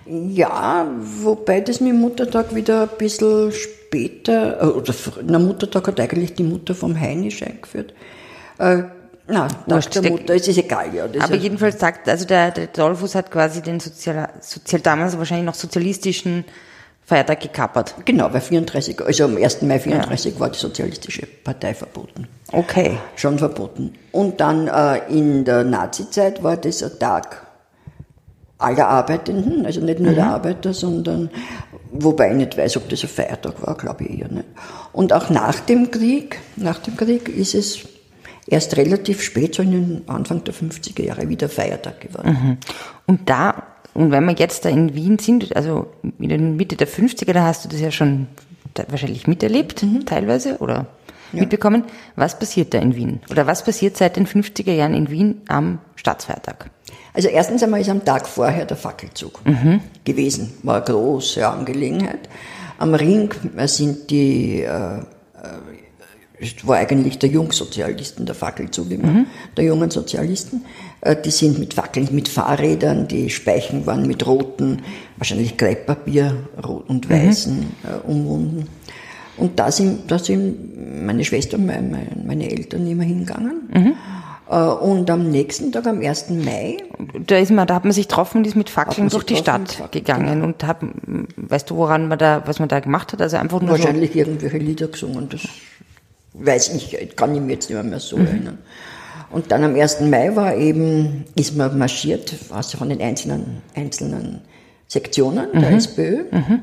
Ja, 0.08 0.88
wobei 1.22 1.62
das 1.62 1.80
mit 1.82 1.96
Muttertag 1.96 2.54
wieder 2.54 2.84
ein 2.84 2.90
bisschen 2.98 3.52
später, 3.52 4.62
äh, 4.62 4.66
oder 4.66 4.94
na, 5.26 5.40
Muttertag 5.40 5.88
hat 5.88 6.00
eigentlich 6.00 6.36
die 6.36 6.44
Mutter 6.44 6.76
vom 6.76 7.00
Heinisch 7.00 7.42
eingeführt. 7.42 7.94
Äh, 8.60 8.84
na, 9.28 9.48
Tag 9.48 9.90
der 9.92 10.02
der- 10.04 10.12
Mutter, 10.12 10.36
es 10.36 10.48
ist 10.48 10.58
egal, 10.60 10.94
ja. 10.94 11.06
Aber 11.06 11.34
ist, 11.36 11.42
jedenfalls 11.42 11.80
sagt, 11.80 12.08
also 12.08 12.26
der, 12.26 12.52
der 12.52 12.68
Dolphus 12.68 13.16
hat 13.16 13.32
quasi 13.32 13.62
den 13.64 13.80
sozial, 13.80 14.30
sozial 14.42 14.82
damals 14.82 15.18
wahrscheinlich 15.18 15.46
noch 15.48 15.56
sozialistischen 15.56 16.46
Feiertag 17.04 17.40
gekappert. 17.40 17.96
genau, 18.06 18.30
bei 18.30 18.42
34, 18.42 19.02
also 19.02 19.26
am 19.26 19.38
1. 19.38 19.64
Mai 19.64 19.80
34 19.80 20.40
war 20.40 20.50
die 20.50 20.58
Sozialistische 20.60 21.28
Partei 21.44 21.74
verboten. 21.74 22.28
Okay. 22.52 22.98
Schon 23.16 23.38
verboten. 23.40 23.94
Und 24.12 24.40
dann 24.40 24.68
äh, 24.68 25.00
in 25.10 25.46
der 25.46 25.64
Nazizeit 25.64 26.42
war 26.44 26.58
das 26.58 26.82
ein 26.84 26.98
Tag 27.00 27.45
aller 28.58 28.88
Arbeitenden, 28.88 29.66
also 29.66 29.82
nicht 29.82 30.00
nur 30.00 30.14
der 30.14 30.28
Arbeiter, 30.28 30.74
sondern 30.74 31.30
wobei 31.92 32.32
ich 32.32 32.38
nicht 32.38 32.58
weiß, 32.58 32.78
ob 32.78 32.90
das 32.90 33.04
ein 33.04 33.10
Feiertag 33.10 33.66
war, 33.66 33.76
glaube 33.76 34.06
ich 34.06 34.20
eher 34.20 34.30
nicht. 34.30 34.46
Und 34.94 35.14
auch 35.14 35.30
nach 35.30 35.60
dem 35.60 35.92
Krieg, 35.92 36.40
nach 36.56 36.80
dem 36.80 36.96
Krieg 36.96 37.28
ist 37.30 37.54
es 37.54 37.80
erst 38.48 38.78
relativ 38.78 39.22
spät, 39.22 39.56
so 39.56 39.64
in 39.64 39.72
den 39.72 40.02
Anfang 40.08 40.44
der 40.44 40.54
50er 40.54 41.04
Jahre, 41.04 41.28
wieder 41.28 41.50
Feiertag 41.50 42.02
geworden. 42.02 42.60
Und 43.08 43.30
da, 43.30 43.64
und 43.94 44.12
wenn 44.12 44.26
wir 44.26 44.36
jetzt 44.36 44.66
da 44.66 44.70
in 44.70 44.94
Wien 44.94 45.20
sind, 45.20 45.56
also 45.56 45.88
in 46.20 46.30
der 46.30 46.38
Mitte 46.38 46.76
der 46.76 46.88
50er, 46.88 47.34
da 47.34 47.44
hast 47.44 47.66
du 47.66 47.70
das 47.70 47.82
ja 47.82 47.92
schon 47.92 48.28
wahrscheinlich 48.88 49.28
miterlebt, 49.28 49.84
teilweise, 50.06 50.58
oder 50.60 50.88
mitbekommen. 51.32 51.84
Was 52.16 52.38
passiert 52.38 52.74
da 52.74 52.80
in 52.80 52.96
Wien? 52.96 53.22
Oder 53.30 53.48
was 53.48 53.64
passiert 53.64 53.98
seit 53.98 54.16
den 54.16 54.28
50er 54.28 54.72
Jahren 54.72 54.94
in 54.94 55.10
Wien 55.10 55.42
am 55.48 55.80
Staatsfeiertag? 55.96 56.70
Also 57.14 57.30
erstens 57.30 57.64
einmal 57.64 57.82
ist 57.82 57.90
am 57.90 58.04
Tag 58.04 58.28
vorher 58.28 58.66
der 58.66 58.78
Fackelzug 58.78 59.40
gewesen. 60.04 60.54
War 60.64 60.76
eine 60.76 60.86
große 60.86 61.48
Angelegenheit. 61.48 62.30
Am 62.78 62.94
Ring 62.94 63.34
sind 63.68 64.10
die, 64.10 64.62
äh, 64.64 64.68
äh, 64.68 65.04
war 66.64 66.78
eigentlich 66.78 67.18
der 67.18 67.30
Jungsozialisten 67.30 68.26
der 68.26 68.36
Fackelzug 68.36 68.92
immer, 68.92 69.26
der 69.56 69.64
jungen 69.64 69.90
Sozialisten. 69.90 70.66
Äh, 71.00 71.16
die 71.16 71.32
sind 71.32 71.58
mit 71.58 71.74
Fackeln, 71.74 72.10
mit 72.12 72.28
Fahrrädern, 72.28 73.08
die 73.08 73.30
Speichen 73.30 73.86
waren 73.86 74.06
mit 74.06 74.28
roten, 74.28 74.82
wahrscheinlich 75.16 75.56
Krepppapier 75.56 76.36
rot 76.62 76.90
und 76.90 77.10
weißen 77.10 77.66
äh, 77.84 78.08
umwunden. 78.08 78.68
Und 79.38 79.60
da 79.60 79.72
sind, 79.72 80.10
da 80.12 80.18
sind 80.20 81.06
meine 81.06 81.26
Schwester 81.26 81.58
und 81.58 81.66
meine, 81.66 82.08
meine 82.26 82.50
Eltern 82.50 82.88
immer 82.88 83.04
hingegangen. 83.04 83.96
Äh, 84.50 84.56
Und 84.56 85.10
am 85.10 85.30
nächsten 85.30 85.72
Tag, 85.72 85.88
am 85.88 86.02
1. 86.02 86.30
Mai, 86.30 86.78
Da 87.28 87.38
ist 87.38 87.52
man, 87.52 87.68
da 87.68 87.76
hat 87.76 87.84
man 87.84 87.94
sich 87.94 88.08
getroffen 88.08 88.40
und 88.40 88.48
ist 88.48 88.56
mit 88.56 88.70
Fackeln 88.70 89.10
durch 89.10 89.24
die 89.26 89.36
Stadt 89.36 89.92
gegangen 89.92 90.42
und 90.44 90.64
hat, 90.66 90.78
weißt 91.36 91.70
du, 91.70 91.76
woran 91.78 92.08
man 92.08 92.18
da, 92.18 92.44
was 92.46 92.60
man 92.60 92.70
da 92.70 92.80
gemacht 92.80 93.12
hat? 93.14 93.22
Also 93.22 93.38
einfach 93.38 93.60
nur 93.62 93.76
so, 93.78 93.84
wahrscheinlich 93.84 94.16
irgendwelche 94.16 94.58
Lieder 94.58 94.88
gesungen. 94.88 95.28
Das 95.30 95.42
weiß 96.34 96.74
ich, 96.76 97.16
kann 97.16 97.34
ich 97.36 97.42
mir 97.42 97.54
jetzt 97.54 97.70
nicht 97.70 97.84
mehr, 97.84 98.00
so 98.00 98.18
erinnern. 98.18 98.60
Und 99.32 99.52
dann 99.52 99.64
am 99.64 99.76
1. 99.76 100.02
Mai 100.02 100.36
war 100.36 100.56
eben, 100.56 101.26
ist 101.36 101.58
man 101.58 101.78
marschiert, 101.78 102.36
also 102.52 102.78
von 102.78 102.90
den 102.90 103.02
einzelnen, 103.02 103.62
einzelnen 103.74 104.42
Sektionen 104.88 105.48
der 105.54 105.72
SPÖ, 105.72 106.20
äh, 106.32 106.60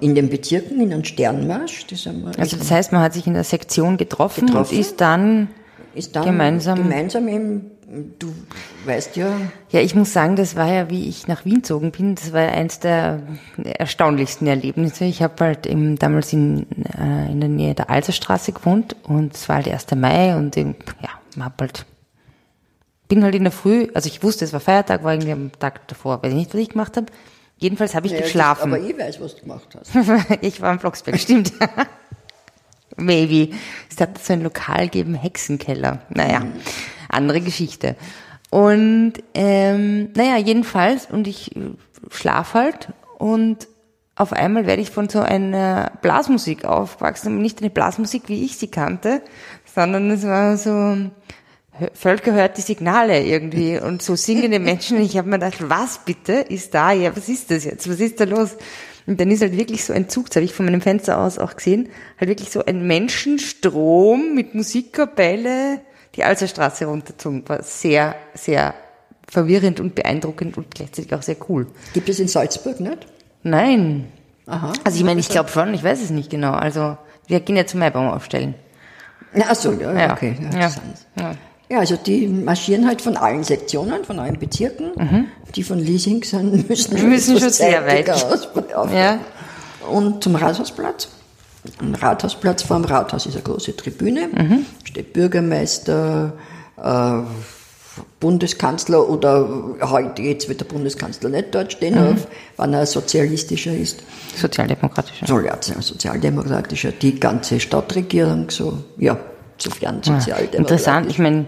in 0.00 0.14
den 0.14 0.30
Bezirken, 0.30 0.80
in 0.80 0.92
einen 0.92 1.04
Sternmarsch. 1.04 1.86
Das 1.88 2.06
haben 2.06 2.22
wir 2.24 2.38
also 2.38 2.56
das 2.56 2.70
heißt, 2.70 2.92
man 2.92 3.02
hat 3.02 3.12
sich 3.12 3.26
in 3.26 3.34
der 3.34 3.44
Sektion 3.44 3.98
getroffen, 3.98 4.46
Getroffen. 4.46 4.74
und 4.74 4.80
ist 4.80 5.00
dann, 5.00 5.48
ist 5.94 6.16
dann 6.16 6.24
gemeinsam- 6.24 6.78
gemeinsam 6.78 7.28
eben, 7.28 7.70
du 8.18 8.32
weißt 8.86 9.14
ja, 9.16 9.28
ja, 9.68 9.80
ich 9.80 9.94
muss 9.94 10.14
sagen, 10.14 10.36
das 10.36 10.56
war 10.56 10.72
ja, 10.72 10.88
wie 10.88 11.06
ich 11.06 11.28
nach 11.28 11.44
Wien 11.44 11.56
gezogen 11.56 11.90
bin, 11.90 12.14
das 12.14 12.32
war 12.32 12.40
ja 12.44 12.48
eins 12.52 12.78
der 12.80 13.20
erstaunlichsten 13.62 14.46
Erlebnisse. 14.46 15.04
Ich 15.04 15.22
habe 15.22 15.44
halt 15.44 15.66
eben 15.66 15.96
damals 15.98 16.32
in, 16.32 16.66
äh, 16.98 17.30
in 17.30 17.40
der 17.40 17.50
Nähe 17.50 17.74
der 17.74 17.90
Alserstraße 17.90 18.52
gewohnt 18.52 18.96
und 19.02 19.34
es 19.34 19.50
war 19.50 19.56
halt 19.56 19.68
1. 19.68 19.94
Mai 19.96 20.34
und 20.34 20.56
eben, 20.56 20.76
ja, 21.02 21.10
man 21.36 21.44
hab 21.44 21.60
halt, 21.60 21.84
bin 23.08 23.22
halt 23.22 23.34
in 23.34 23.42
der 23.42 23.52
Früh, 23.52 23.88
also 23.92 24.06
ich 24.08 24.22
wusste, 24.22 24.46
es 24.46 24.54
war 24.54 24.60
Feiertag, 24.60 25.04
war 25.04 25.12
irgendwie 25.12 25.32
am 25.32 25.50
Tag 25.58 25.86
davor, 25.88 26.22
weiß 26.22 26.30
ich 26.32 26.38
nicht, 26.38 26.54
was 26.54 26.60
ich 26.62 26.70
gemacht 26.70 26.96
habe. 26.96 27.08
Jedenfalls 27.62 27.94
habe 27.94 28.06
ich 28.06 28.12
ja, 28.12 28.18
das- 28.18 28.26
geschlafen. 28.26 28.74
aber 28.74 28.82
ich 28.82 28.98
weiß, 28.98 29.20
was 29.20 29.36
du 29.36 29.42
gemacht 29.42 29.68
hast. 29.78 29.92
ich 30.40 30.60
war 30.60 30.72
im 30.72 30.78
Blocksberg, 30.78 31.18
stimmt. 31.20 31.52
Maybe. 32.96 33.54
Es 33.88 34.00
hat 34.00 34.18
so 34.18 34.32
ein 34.32 34.42
Lokal 34.42 34.86
gegeben, 34.86 35.14
Hexenkeller. 35.14 36.00
Naja, 36.10 36.44
andere 37.08 37.40
Geschichte. 37.40 37.94
Und 38.50 39.12
ähm, 39.34 40.10
naja, 40.14 40.38
jedenfalls, 40.38 41.06
und 41.06 41.28
ich 41.28 41.54
äh, 41.56 41.60
schlaf 42.10 42.54
halt 42.54 42.88
und 43.18 43.68
auf 44.16 44.32
einmal 44.32 44.66
werde 44.66 44.82
ich 44.82 44.90
von 44.90 45.08
so 45.08 45.20
einer 45.20 45.92
Blasmusik 46.02 46.64
aufgewachsen, 46.64 47.38
nicht 47.38 47.60
eine 47.60 47.70
Blasmusik, 47.70 48.24
wie 48.26 48.44
ich 48.44 48.56
sie 48.56 48.68
kannte, 48.68 49.22
sondern 49.72 50.10
es 50.10 50.24
war 50.24 50.56
so 50.56 50.96
Völker 51.94 52.34
hört 52.34 52.58
die 52.58 52.62
Signale 52.62 53.24
irgendwie 53.24 53.78
und 53.78 54.02
so 54.02 54.14
singende 54.14 54.58
Menschen. 54.58 54.98
Und 54.98 55.04
ich 55.04 55.16
habe 55.16 55.28
mir 55.28 55.38
gedacht, 55.38 55.68
was 55.68 56.00
bitte 56.04 56.32
ist 56.32 56.74
da? 56.74 56.92
Ja, 56.92 57.16
was 57.16 57.28
ist 57.28 57.50
das 57.50 57.64
jetzt? 57.64 57.88
Was 57.88 58.00
ist 58.00 58.20
da 58.20 58.24
los? 58.24 58.56
Und 59.06 59.20
dann 59.20 59.30
ist 59.30 59.42
halt 59.42 59.56
wirklich 59.56 59.84
so 59.84 59.92
ein 59.92 60.08
Zug, 60.08 60.26
das 60.26 60.36
habe 60.36 60.44
ich 60.44 60.54
von 60.54 60.64
meinem 60.64 60.80
Fenster 60.80 61.18
aus 61.18 61.38
auch 61.38 61.56
gesehen, 61.56 61.88
halt 62.20 62.28
wirklich 62.28 62.50
so 62.50 62.64
ein 62.64 62.86
Menschenstrom 62.86 64.34
mit 64.34 64.54
Musikkapelle 64.54 65.80
die 66.14 66.24
Alserstraße 66.24 66.84
runterzogen. 66.84 67.48
War 67.48 67.62
sehr, 67.62 68.14
sehr 68.34 68.74
verwirrend 69.28 69.80
und 69.80 69.94
beeindruckend 69.94 70.56
und 70.58 70.74
gleichzeitig 70.74 71.14
auch 71.14 71.22
sehr 71.22 71.36
cool. 71.48 71.66
Gibt 71.94 72.08
es 72.08 72.20
in 72.20 72.28
Salzburg 72.28 72.80
nicht? 72.80 73.06
Nein. 73.42 74.12
Aha. 74.46 74.72
Also 74.84 74.98
ich 74.98 75.04
meine, 75.04 75.20
ich 75.20 75.28
glaube 75.28 75.48
schon, 75.48 75.72
ich 75.74 75.82
weiß 75.82 76.02
es 76.02 76.10
nicht 76.10 76.30
genau. 76.30 76.52
Also 76.52 76.98
wir 77.26 77.40
gehen 77.40 77.56
ja 77.56 77.66
zum 77.66 77.80
Maibaum 77.80 78.08
aufstellen. 78.08 78.54
Ach 79.34 79.54
so, 79.54 79.72
ja, 79.72 80.12
okay. 80.12 80.36
Ja. 80.52 80.70
Ja. 81.16 81.34
Ja, 81.72 81.78
also 81.78 81.96
die 81.96 82.28
marschieren 82.28 82.86
halt 82.86 83.00
von 83.00 83.16
allen 83.16 83.44
Sektionen, 83.44 84.04
von 84.04 84.18
allen 84.18 84.38
Bezirken. 84.38 84.90
Mhm. 84.94 85.28
Die 85.54 85.62
von 85.62 85.78
Liesing 85.78 86.22
sind, 86.22 86.68
müssen 86.68 86.98
schon, 86.98 87.08
müssen 87.08 87.40
schon 87.40 87.48
sehr 87.48 87.86
weit. 87.86 88.10
Aus, 88.10 88.46
ja. 88.94 89.18
Und 89.90 90.22
zum 90.22 90.34
Rathausplatz. 90.34 91.08
Am 91.78 91.94
Rathausplatz 91.94 92.62
vor 92.62 92.76
dem 92.76 92.84
Rathaus 92.84 93.24
ist 93.24 93.36
eine 93.36 93.44
große 93.44 93.74
Tribüne. 93.74 94.28
Mhm. 94.28 94.66
Steht 94.84 95.14
Bürgermeister, 95.14 96.34
äh, 96.76 97.18
Bundeskanzler 98.20 99.08
oder 99.08 99.48
heute 99.80 100.20
jetzt 100.20 100.50
wird 100.50 100.60
der 100.60 100.66
Bundeskanzler 100.66 101.30
nicht 101.30 101.54
dort 101.54 101.72
stehen, 101.72 101.94
mhm. 101.94 102.18
wenn 102.58 102.74
er 102.74 102.84
sozialistischer 102.84 103.72
ist. 103.72 104.02
Sozialdemokratischer. 104.36 105.26
So, 105.26 105.40
ja, 105.40 105.56
sozialdemokratischer. 105.58 106.92
Die 106.92 107.18
ganze 107.18 107.60
Stadtregierung, 107.60 108.50
so, 108.50 108.76
ja, 108.98 109.16
sofern 109.56 110.02
sozialdemokratisch. 110.02 110.58
Interessant, 110.58 111.10
ich 111.10 111.18
meine, 111.18 111.46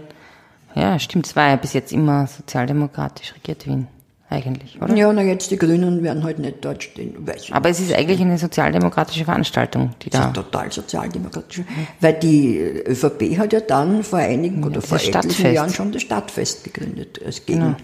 ja, 0.75 0.99
stimmt, 0.99 1.27
es 1.27 1.35
war 1.35 1.49
ja 1.49 1.55
bis 1.55 1.73
jetzt 1.73 1.91
immer 1.91 2.27
sozialdemokratisch 2.27 3.33
regiert 3.35 3.65
Wien 3.65 3.87
eigentlich, 4.29 4.81
oder? 4.81 4.95
Ja, 4.95 5.13
na 5.13 5.21
jetzt 5.21 5.51
die 5.51 5.57
Grünen 5.57 6.03
werden 6.03 6.23
halt 6.23 6.39
nicht 6.39 6.57
dort 6.61 6.83
stehen. 6.83 7.15
Aber 7.51 7.69
es 7.69 7.79
ist 7.79 7.93
eigentlich 7.93 8.19
eine 8.21 8.37
sozialdemokratische 8.37 9.23
Veranstaltung, 9.23 9.91
die 10.01 10.09
da. 10.09 10.27
total 10.27 10.71
sozialdemokratisch. 10.71 11.61
Weil 12.01 12.13
die 12.13 12.57
ÖVP 12.57 13.37
hat 13.37 13.53
ja 13.53 13.59
dann 13.61 14.03
vor 14.03 14.19
einigen 14.19 14.61
ja, 14.61 14.67
oder 14.67 14.81
vor 14.81 14.99
etlichen 14.99 15.53
Jahren 15.53 15.69
schon 15.69 15.91
das 15.91 16.01
Stadtfest 16.01 16.63
gegründet, 16.63 17.21
als, 17.23 17.45
Gegen, 17.45 17.59
genau. 17.59 17.75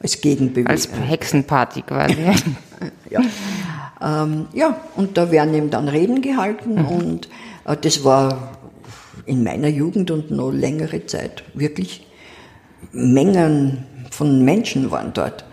als 0.00 0.20
Gegenbewegung. 0.20 0.70
Als 0.70 0.88
Hexenparty 1.08 1.82
quasi. 1.82 2.16
ja. 3.10 3.20
Ähm, 4.00 4.46
ja, 4.52 4.80
und 4.94 5.18
da 5.18 5.30
werden 5.32 5.52
eben 5.54 5.70
dann 5.70 5.88
Reden 5.88 6.22
gehalten 6.22 6.76
mhm. 6.76 6.86
und 6.86 7.28
äh, 7.64 7.76
das 7.76 8.04
war 8.04 8.52
in 9.26 9.42
meiner 9.42 9.68
Jugend 9.68 10.12
und 10.12 10.30
noch 10.30 10.52
längere 10.52 11.04
Zeit 11.06 11.42
wirklich 11.54 12.07
Mengen 12.92 13.84
von 14.10 14.44
Menschen 14.44 14.90
waren 14.90 15.12
dort. 15.12 15.44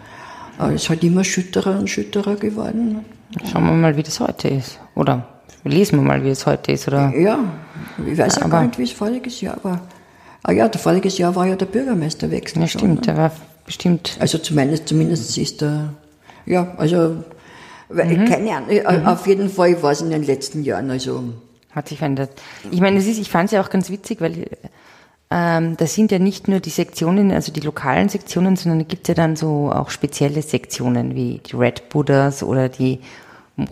Aber 0.57 0.73
es 0.73 0.83
ist 0.83 0.89
halt 0.89 1.03
immer 1.03 1.23
schütterer 1.23 1.77
und 1.77 1.89
schütterer 1.89 2.35
geworden. 2.35 3.03
Schauen 3.51 3.65
wir 3.65 3.73
mal, 3.73 3.97
wie 3.97 4.03
das 4.03 4.19
heute 4.19 4.47
ist. 4.47 4.79
Oder 4.95 5.27
lesen 5.63 5.99
wir 5.99 6.03
mal, 6.03 6.23
wie 6.23 6.29
es 6.29 6.45
heute 6.45 6.71
ist. 6.71 6.87
Oder? 6.87 7.13
Ja, 7.17 7.39
ich 8.05 8.17
weiß 8.17 8.37
ja 8.37 8.47
gar 8.47 8.63
nicht, 8.63 8.77
wie 8.77 8.83
es 8.83 8.91
voriges 8.91 9.41
Jahr 9.41 9.57
war. 9.63 9.81
Ah 10.43 10.51
ja, 10.51 10.67
der 10.67 10.79
voriges 10.79 11.17
Jahr 11.17 11.35
war 11.35 11.47
ja 11.47 11.55
der 11.55 11.65
Bürgermeisterwechsel. 11.65 12.61
Ja, 12.61 12.67
stimmt, 12.67 12.95
ne? 12.95 13.01
der 13.01 13.17
war 13.17 13.31
bestimmt. 13.65 14.15
Also 14.19 14.37
zumindest, 14.37 14.87
zumindest 14.87 15.37
ist 15.37 15.61
der, 15.61 15.89
ja, 16.45 16.73
also, 16.77 17.23
mhm. 17.89 18.25
keine 18.25 18.55
Ahnung, 18.55 18.69
äh, 18.69 18.99
mhm. 18.99 19.07
auf 19.07 19.25
jeden 19.25 19.49
Fall 19.49 19.81
war 19.81 19.91
es 19.91 20.01
in 20.01 20.11
den 20.11 20.23
letzten 20.23 20.63
Jahren, 20.63 20.91
also. 20.91 21.23
Hat 21.71 21.89
sich 21.89 21.97
verändert. 21.97 22.29
Ich 22.71 22.79
meine, 22.79 22.99
es 22.99 23.07
ist, 23.07 23.17
ich 23.17 23.29
fand 23.29 23.47
es 23.47 23.51
ja 23.51 23.61
auch 23.61 23.69
ganz 23.69 23.89
witzig, 23.89 24.21
weil 24.21 24.45
ähm, 25.35 25.75
das 25.75 25.93
sind 25.93 26.13
ja 26.13 26.19
nicht 26.19 26.47
nur 26.47 26.61
die 26.61 26.69
Sektionen, 26.69 27.31
also 27.33 27.51
die 27.51 27.59
lokalen 27.59 28.07
Sektionen, 28.07 28.55
sondern 28.55 28.81
es 28.81 28.87
gibt 28.87 29.09
ja 29.09 29.13
dann 29.13 29.35
so 29.35 29.69
auch 29.69 29.89
spezielle 29.89 30.41
Sektionen 30.41 31.13
wie 31.13 31.41
die 31.45 31.57
Red 31.57 31.89
Buddhas 31.89 32.41
oder 32.41 32.69
die 32.69 33.01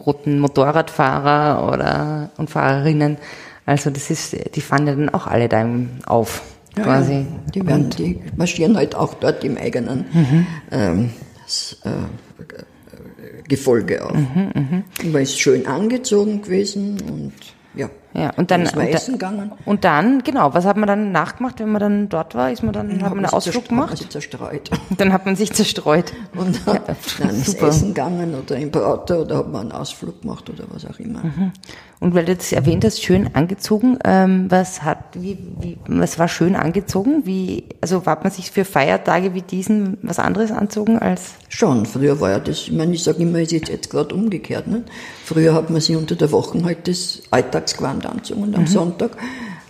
roten 0.06 0.40
Motorradfahrer 0.40 1.72
oder 1.72 2.32
und 2.36 2.50
Fahrerinnen. 2.50 3.18
Also 3.66 3.92
das 3.92 4.10
ist, 4.10 4.36
die 4.56 4.60
fahren 4.60 4.88
ja 4.88 4.96
dann 4.96 5.10
auch 5.10 5.26
alle 5.26 5.48
da 5.48 5.66
auf. 6.06 6.42
Ja, 6.76 6.84
quasi. 6.84 7.28
Die, 7.54 7.66
werden, 7.66 7.90
die 7.92 8.20
marschieren 8.36 8.76
halt 8.76 8.96
auch 8.96 9.14
dort 9.14 9.44
im 9.46 9.58
eigenen 9.58 10.06
mhm. 10.12 10.48
ähm, 10.72 11.10
das, 11.44 11.78
äh, 11.84 11.90
Gefolge 13.48 14.06
auf. 14.06 14.16
Mhm, 14.16 14.52
mh. 14.54 14.84
Man 15.12 15.22
ist 15.22 15.40
schön 15.40 15.66
angezogen 15.66 16.42
gewesen 16.42 17.00
und 17.02 17.34
ja. 17.76 17.90
Ja, 18.14 18.32
und 18.38 18.52
dann, 18.52 18.66
dann 18.66 18.80
und, 18.80 18.88
essen 18.88 19.14
gegangen. 19.14 19.52
Und 19.66 19.84
dann, 19.84 20.24
genau, 20.24 20.54
was 20.54 20.66
hat 20.66 20.78
man 20.78 20.88
dann 20.88 21.12
nachgemacht, 21.12 21.60
wenn 21.60 21.72
man 21.72 21.82
dann 21.82 22.10
dort 22.10 22.36
war? 22.36 22.52
Ist 22.52 22.62
man 22.62 22.72
dann, 22.72 22.90
dann 22.90 23.02
hat 23.02 23.10
man 23.16 23.26
einen 23.26 23.34
Ausflug 23.34 23.70
gemacht? 23.70 23.90
Hat 23.90 23.90
man 23.92 23.98
sich 23.98 24.10
zerstreut. 24.10 24.70
Dann 24.98 25.12
hat 25.14 25.26
man 25.26 25.36
sich 25.36 25.52
zerstreut. 25.54 26.14
Und 26.36 26.62
dann, 26.66 26.76
ja, 26.76 26.82
dann 27.20 27.30
ist 27.30 27.62
Essen 27.62 27.88
gegangen 27.90 28.36
oder 28.36 28.56
im 28.58 28.72
Prater 28.72 29.22
oder 29.22 29.38
hat 29.38 29.52
man 29.52 29.62
einen 29.62 29.72
Ausflug 29.72 30.22
gemacht 30.22 30.50
oder 30.50 30.66
was 30.70 30.86
auch 30.86 31.00
immer. 31.00 31.24
Mhm. 31.24 31.52
Und 32.04 32.14
weil 32.16 32.26
du 32.26 32.36
das 32.36 32.52
erwähnt 32.52 32.84
hast, 32.84 33.02
schön 33.02 33.34
angezogen, 33.34 33.98
ähm, 34.04 34.48
was 34.50 34.84
hat, 34.84 34.98
wie, 35.14 35.38
wie, 35.62 35.78
was 35.88 36.20
war 36.20 36.28
schön 36.28 36.56
angezogen? 36.56 37.26
Wie, 37.26 37.64
also 37.80 38.06
hat 38.06 38.24
man 38.24 38.32
sich 38.32 38.52
für 38.52 38.66
Feiertage 38.66 39.34
wie 39.34 39.42
diesen 39.42 39.98
was 40.02 40.20
anderes 40.20 40.52
anzogen 40.52 41.00
als? 41.00 41.36
Schon, 41.48 41.86
früher 41.86 42.20
war 42.20 42.32
ja 42.32 42.40
das, 42.40 42.64
ich 42.64 42.74
meine, 42.74 42.94
ich 42.94 43.04
sage 43.04 43.22
immer, 43.22 43.40
ist 43.40 43.54
jetzt, 43.54 43.70
jetzt 43.70 43.90
gerade 43.90 44.14
umgekehrt, 44.14 44.68
ne? 44.68 44.84
Früher 45.24 45.54
hat 45.54 45.70
man 45.70 45.80
sich 45.80 45.96
unter 45.96 46.16
der 46.16 46.32
Woche 46.34 46.62
halt 46.66 46.90
das 46.90 47.22
Alltagsgewand 47.32 48.03
angezogen 48.06 48.44
und 48.44 48.56
am 48.56 48.62
mhm. 48.62 48.68
Sonntag, 48.68 49.18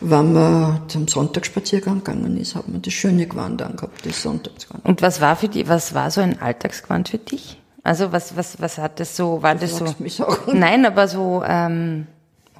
wenn 0.02 0.34
man 0.34 0.82
zum 0.88 1.08
Sonntagsspaziergang 1.08 2.04
gegangen 2.04 2.38
ist, 2.38 2.56
hat 2.56 2.68
man 2.68 2.82
das 2.82 2.94
schöne 2.94 3.26
Gewand 3.26 3.62
angehabt, 3.62 4.06
das 4.06 4.22
Sonntagsgewand. 4.22 4.86
Und 4.86 5.02
was 5.02 5.22
war 5.22 5.36
für 5.36 5.48
die, 5.48 5.68
was 5.68 5.94
war 5.94 6.12
so 6.12 6.22
ein 6.22 6.42
Alltagsgewand 6.42 7.10
für 7.10 7.18
dich? 7.20 7.60
Also 7.84 8.12
was, 8.12 8.36
was, 8.38 8.62
was 8.62 8.78
hat 8.78 9.00
das 9.00 9.16
so, 9.16 9.44
war 9.44 9.56
das, 9.56 9.78
das 9.78 10.16
so? 10.16 10.26
Nein, 10.54 10.86
aber 10.86 11.08
so, 11.08 11.44
ähm, 11.46 12.08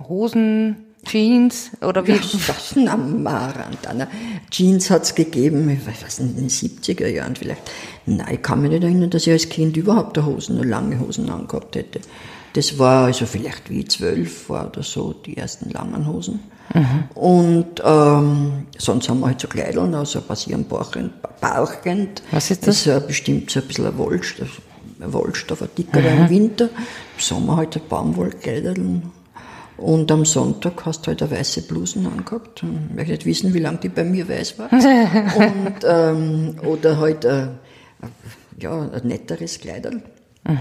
Hosen, 0.08 0.86
Jeans 1.06 1.72
oder 1.82 2.06
wie? 2.08 2.20
Was 2.20 2.76
am 2.88 3.24
Marantana. 3.24 4.08
Jeans 4.50 4.90
hat's 4.90 5.14
gegeben, 5.14 5.70
ich 5.70 5.86
weiß 5.86 6.20
nicht, 6.20 6.32
in 6.32 6.36
den 6.36 6.50
70er 6.50 7.08
Jahren 7.08 7.36
vielleicht. 7.36 7.62
Nein, 8.06 8.36
ich 8.36 8.42
kann 8.42 8.62
mich 8.62 8.72
nicht 8.72 8.84
erinnern, 8.84 9.10
dass 9.10 9.28
ich 9.28 9.34
als 9.34 9.50
Kind 9.50 9.78
überhaupt 9.78 10.18
Hosen, 10.18 10.62
lange 10.64 11.00
Hosen 11.00 11.30
angehabt 11.30 11.76
hätte. 11.76 12.00
Das 12.54 12.78
war 12.78 13.06
also 13.06 13.26
vielleicht 13.26 13.70
wie 13.70 13.86
zwölf 13.86 14.50
war 14.50 14.68
oder 14.68 14.84
so, 14.84 15.14
die 15.14 15.38
ersten 15.38 15.72
langen 15.72 16.08
Hosen. 16.08 16.40
Mhm. 16.74 17.04
Und 17.16 17.82
ähm, 17.84 18.68
sonst 18.78 19.10
haben 19.10 19.20
wir 19.20 19.28
halt 19.28 19.42
so 19.42 19.48
Kleideln, 19.48 19.94
also 19.96 20.22
passieren 20.22 20.66
Bauchend. 20.66 21.12
Bauchend. 21.42 22.22
Was 22.32 22.52
ist 22.52 22.68
das? 22.68 22.84
Das 22.84 22.98
ist 22.98 23.08
bestimmt 23.08 23.50
so 23.50 23.60
ein 23.60 23.68
bisschen 23.68 23.88
ein 23.88 23.98
Wollstoff, 23.98 24.62
ein 25.00 25.14
Wollstoff, 25.14 25.62
ein 25.62 25.70
dicker 25.78 26.00
mhm. 26.00 26.08
im 26.08 26.30
Winter. 26.30 26.66
Im 26.66 27.20
Sommer 27.20 27.58
halt 27.58 27.76
ein 27.76 27.82
Baumwollkleideln 27.90 29.12
und 29.78 30.12
am 30.12 30.26
Sonntag 30.26 30.86
hast 30.86 31.02
du 31.02 31.08
halt 31.08 31.22
eine 31.22 31.32
weiße 31.32 31.64
Blusen 31.64 32.06
angehabt. 32.06 32.64
Ich 32.64 32.96
möchte 32.96 33.12
nicht 33.12 33.26
wissen, 33.26 33.54
wie 33.54 33.60
lange 33.60 33.80
die 33.80 33.90
bei 33.90 34.04
mir 34.04 34.28
weiß 34.28 34.60
war. 34.60 34.72
und, 34.72 35.76
ähm, 35.86 36.56
oder 36.66 36.98
halt 37.00 37.26
äh, 37.26 37.48
ja, 38.60 38.90
ein 38.92 39.08
netteres 39.08 39.60
Kleiderl. 39.60 40.02
Mhm. 40.48 40.58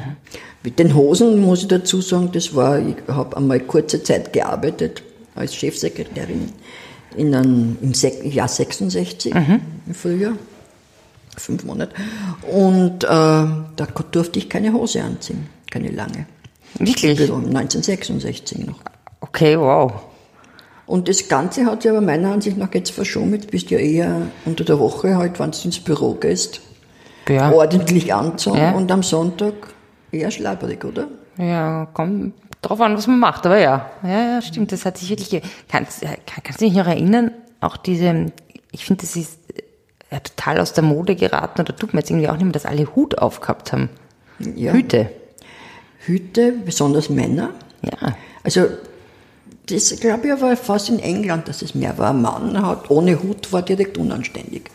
Mit 0.62 0.78
den 0.78 0.94
Hosen 0.94 1.40
muss 1.40 1.62
ich 1.62 1.68
dazu 1.68 2.00
sagen, 2.00 2.30
das 2.32 2.54
war, 2.54 2.78
ich 2.78 2.96
habe 3.08 3.36
einmal 3.36 3.60
kurze 3.60 4.02
Zeit 4.02 4.32
gearbeitet 4.32 5.02
als 5.34 5.54
Chefsekretärin 5.54 6.52
in 7.16 7.34
einem, 7.34 7.76
im 7.82 7.92
Jahr 8.30 8.48
66, 8.48 9.34
mhm. 9.34 9.60
im 9.86 9.94
Frühjahr, 9.94 10.34
fünf 11.36 11.64
Monate. 11.64 11.94
Und 12.50 13.04
äh, 13.04 13.06
da 13.08 13.86
durfte 14.10 14.38
ich 14.38 14.48
keine 14.48 14.72
Hose 14.72 15.02
anziehen, 15.02 15.48
keine 15.70 15.90
lange. 15.90 16.26
Wirklich? 16.78 17.20
1966 17.20 18.66
noch. 18.66 18.80
Okay, 19.22 19.58
wow. 19.58 19.92
Und 20.86 21.08
das 21.08 21.28
Ganze 21.28 21.64
hat 21.64 21.82
sich 21.82 21.90
aber 21.90 22.00
meiner 22.00 22.32
Ansicht 22.32 22.58
nach 22.58 22.74
jetzt 22.74 22.90
verschoben. 22.90 23.40
Du 23.40 23.46
bist 23.46 23.70
ja 23.70 23.78
eher 23.78 24.26
unter 24.44 24.64
der 24.64 24.78
Woche 24.78 25.16
halt, 25.16 25.38
wenn 25.38 25.52
du 25.52 25.58
ins 25.64 25.80
Büro 25.80 26.14
gehst, 26.14 26.60
ja. 27.28 27.50
ordentlich 27.52 28.12
anzogen 28.12 28.58
ja. 28.58 28.72
und 28.72 28.90
am 28.90 29.02
Sonntag 29.02 29.54
eher 30.10 30.30
schlapperig, 30.30 30.84
oder? 30.84 31.06
Ja, 31.38 31.86
kommt 31.94 32.34
drauf 32.60 32.80
an, 32.80 32.96
was 32.96 33.06
man 33.06 33.20
macht, 33.20 33.46
aber 33.46 33.58
ja. 33.58 33.90
Ja, 34.02 34.34
ja, 34.34 34.42
stimmt, 34.42 34.72
das 34.72 34.84
hat 34.84 34.98
sich 34.98 35.08
wirklich, 35.08 35.40
kannst, 35.68 36.02
kannst 36.26 36.60
du 36.60 36.64
dich 36.64 36.74
noch 36.74 36.86
erinnern, 36.86 37.30
auch 37.60 37.76
diese, 37.76 38.26
ich 38.72 38.84
finde, 38.84 39.02
das 39.02 39.16
ist 39.16 39.38
ja, 40.10 40.20
total 40.20 40.60
aus 40.60 40.72
der 40.72 40.84
Mode 40.84 41.16
geraten, 41.16 41.62
oder 41.62 41.74
tut 41.74 41.94
man 41.94 42.00
jetzt 42.00 42.10
irgendwie 42.10 42.28
auch 42.28 42.34
nicht 42.34 42.44
mehr, 42.44 42.52
dass 42.52 42.66
alle 42.66 42.94
Hut 42.94 43.18
aufgehabt 43.18 43.72
haben. 43.72 43.88
Ja. 44.38 44.72
Hüte. 44.72 45.10
Hüte, 46.00 46.52
besonders 46.64 47.08
Männer. 47.08 47.50
Ja. 47.82 48.16
Also 48.42 48.66
das 49.72 49.98
glaube 50.00 50.26
ich 50.26 50.32
aber 50.32 50.56
fast 50.56 50.90
in 50.90 50.98
England, 50.98 51.48
dass 51.48 51.62
es 51.62 51.74
mehr 51.74 51.96
war. 51.98 52.10
Ein 52.10 52.22
Mann 52.22 52.66
hat 52.66 52.90
ohne 52.90 53.22
Hut 53.22 53.52
war 53.52 53.62
direkt 53.62 53.98
unanständig. 53.98 54.70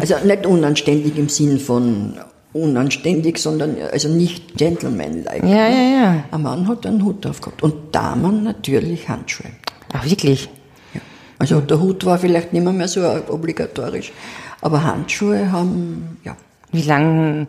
Also 0.00 0.14
nicht 0.24 0.46
unanständig 0.46 1.16
im 1.16 1.28
Sinn 1.28 1.58
von 1.58 2.14
unanständig, 2.52 3.38
sondern 3.38 3.76
also 3.92 4.08
nicht 4.08 4.56
gentlemanlike. 4.56 5.46
Ja, 5.46 5.68
ja, 5.68 5.82
ja. 5.82 6.24
Ein 6.30 6.42
Mann 6.42 6.68
hat 6.68 6.86
einen 6.86 7.04
Hut 7.04 7.26
aufgehabt 7.26 7.62
und 7.62 7.94
Damen 7.94 8.42
natürlich 8.44 9.08
Handschuhe. 9.08 9.50
Ach, 9.92 10.04
wirklich? 10.04 10.48
Ja. 10.94 11.00
Also 11.38 11.60
der 11.60 11.80
Hut 11.80 12.04
war 12.04 12.18
vielleicht 12.18 12.52
nicht 12.52 12.64
mehr, 12.64 12.88
so 12.88 13.00
obligatorisch, 13.28 14.12
aber 14.60 14.82
Handschuhe 14.82 15.52
haben, 15.52 16.18
ja. 16.24 16.36
Wie 16.70 16.82
lang 16.82 17.46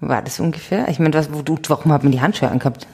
war 0.00 0.22
das 0.22 0.40
ungefähr? 0.40 0.88
Ich 0.88 0.98
meine, 0.98 1.14
was, 1.14 1.28
warum 1.30 1.92
hat 1.92 2.02
man 2.02 2.10
die 2.10 2.20
Handschuhe 2.20 2.50
angehabt? 2.50 2.86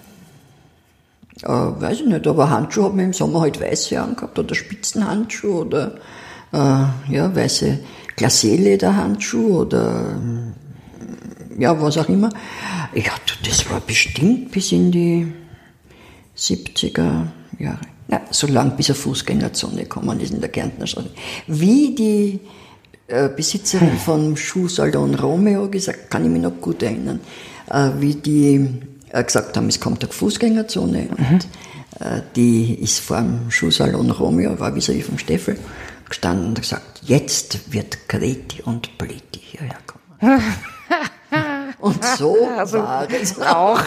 Äh, 1.42 1.48
weiß 1.48 2.00
ich 2.00 2.06
nicht, 2.06 2.26
aber 2.26 2.50
Handschuhe 2.50 2.84
hat 2.84 2.94
man 2.94 3.06
im 3.06 3.12
Sommer 3.12 3.40
halt 3.40 3.60
weiße 3.60 4.00
angehabt 4.00 4.38
oder 4.38 4.54
Spitzenhandschuhe 4.54 5.64
oder 5.64 5.94
äh, 6.52 7.12
ja, 7.12 7.34
weiße 7.34 7.80
Glacé-Lederhandschuhe 8.16 9.52
oder 9.52 10.16
äh, 11.58 11.62
ja, 11.62 11.80
was 11.80 11.98
auch 11.98 12.08
immer. 12.08 12.30
Ja, 12.94 13.12
das 13.44 13.68
war 13.70 13.80
bestimmt 13.80 14.50
bis 14.50 14.72
in 14.72 14.90
die 14.92 15.32
70er 16.36 17.26
Jahre. 17.58 17.80
Ja, 18.08 18.20
so 18.30 18.46
lange 18.46 18.72
bis 18.72 18.90
eine 18.90 18.96
Fußgängerzone 18.96 19.82
gekommen 19.82 20.20
ist 20.20 20.32
in 20.32 20.40
der 20.40 20.50
Kärntner 20.50 20.86
Straße. 20.86 21.10
Wie 21.46 21.94
die 21.94 22.40
äh, 23.06 23.28
Besitzerin 23.28 23.96
vom 23.96 24.36
Schuhsalon 24.36 25.14
Romeo 25.14 25.68
gesagt, 25.68 26.10
kann 26.10 26.24
ich 26.24 26.30
mich 26.30 26.42
noch 26.42 26.60
gut 26.60 26.82
erinnern, 26.82 27.20
äh, 27.70 27.90
wie 27.98 28.14
die 28.14 28.80
gesagt 29.22 29.56
haben, 29.56 29.68
es 29.68 29.80
kommt 29.80 30.02
eine 30.02 30.12
Fußgängerzone 30.12 31.08
und 31.10 31.30
mhm. 31.30 31.38
die 32.34 32.74
ist 32.74 33.00
vor 33.00 33.18
dem 33.18 33.50
Schuhsalon 33.50 34.10
Romeo, 34.10 34.58
war 34.58 34.74
wie 34.74 35.02
vom 35.02 35.18
Steffel, 35.18 35.58
gestanden 36.08 36.48
und 36.48 36.60
gesagt, 36.60 37.02
jetzt 37.02 37.72
wird 37.72 38.08
Greti 38.08 38.62
und 38.62 38.98
Bleti 38.98 39.40
hierher 39.40 39.78
kommen. 39.86 40.04
und 41.78 42.04
so 42.04 42.48
also, 42.56 42.78
war 42.78 43.08
es 43.10 43.40
auch. 43.40 43.80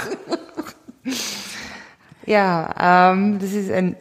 Ja, 2.25 3.11
ähm, 3.13 3.39
das 3.39 3.53
ist 3.53 3.71
ein, 3.71 3.95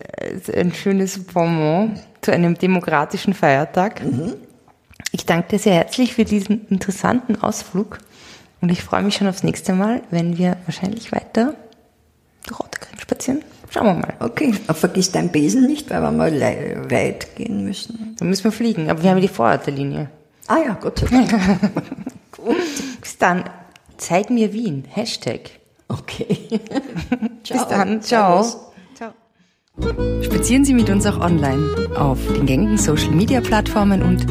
ein 0.52 0.74
schönes 0.74 1.22
Bonbon 1.24 1.98
zu 2.20 2.32
einem 2.32 2.58
demokratischen 2.58 3.34
Feiertag. 3.34 4.04
Mhm. 4.04 4.34
Ich 5.12 5.24
danke 5.26 5.50
dir 5.50 5.58
sehr 5.60 5.74
herzlich 5.74 6.14
für 6.14 6.24
diesen 6.24 6.66
interessanten 6.66 7.40
Ausflug 7.40 7.98
und 8.61 8.71
ich 8.71 8.83
freue 8.83 9.03
mich 9.03 9.16
schon 9.16 9.27
aufs 9.27 9.42
nächste 9.42 9.73
Mal, 9.73 10.03
wenn 10.11 10.38
wir 10.38 10.57
wahrscheinlich 10.64 11.12
weiter 11.12 11.55
durch 12.47 12.61
Otterkring 12.61 12.99
spazieren. 12.99 13.42
Schauen 13.71 13.87
wir 13.87 13.95
mal. 13.95 14.14
Okay, 14.21 14.55
aber 14.66 14.75
vergiss 14.75 15.12
deinen 15.12 15.31
Besen 15.31 15.66
nicht, 15.66 15.90
weil 15.90 16.01
wir 16.01 16.12
mal 16.12 16.33
weit 16.90 17.37
gehen 17.37 17.64
müssen. 17.64 18.16
Dann 18.19 18.29
müssen 18.29 18.45
wir 18.45 18.53
fliegen, 18.53 18.90
aber 18.90 19.03
wir 19.03 19.11
haben 19.11 19.19
ja 19.19 19.23
die 19.23 19.29
Vororterlinie. 19.29 20.09
Ah 20.47 20.59
ja, 20.64 20.79
Gott 20.81 21.01
sei 21.01 21.07
Dank. 21.07 21.31
Gut. 22.33 22.57
Bis 23.01 23.19
dann. 23.19 23.45
Zeig 23.97 24.31
mir 24.31 24.53
Wien. 24.53 24.85
Hashtag. 24.88 25.51
Okay. 25.88 26.49
Bis 27.49 27.66
dann. 27.69 28.03
Ciao. 28.03 28.45
Ciao. 28.95 29.12
Spazieren 30.23 30.64
Sie 30.64 30.75
mit 30.75 30.88
uns 30.88 31.05
auch 31.07 31.19
online 31.21 31.90
auf 31.97 32.19
den 32.35 32.47
gängigen 32.47 32.79
Social 32.79 33.11
Media 33.11 33.40
Plattformen 33.40 34.03
und 34.03 34.25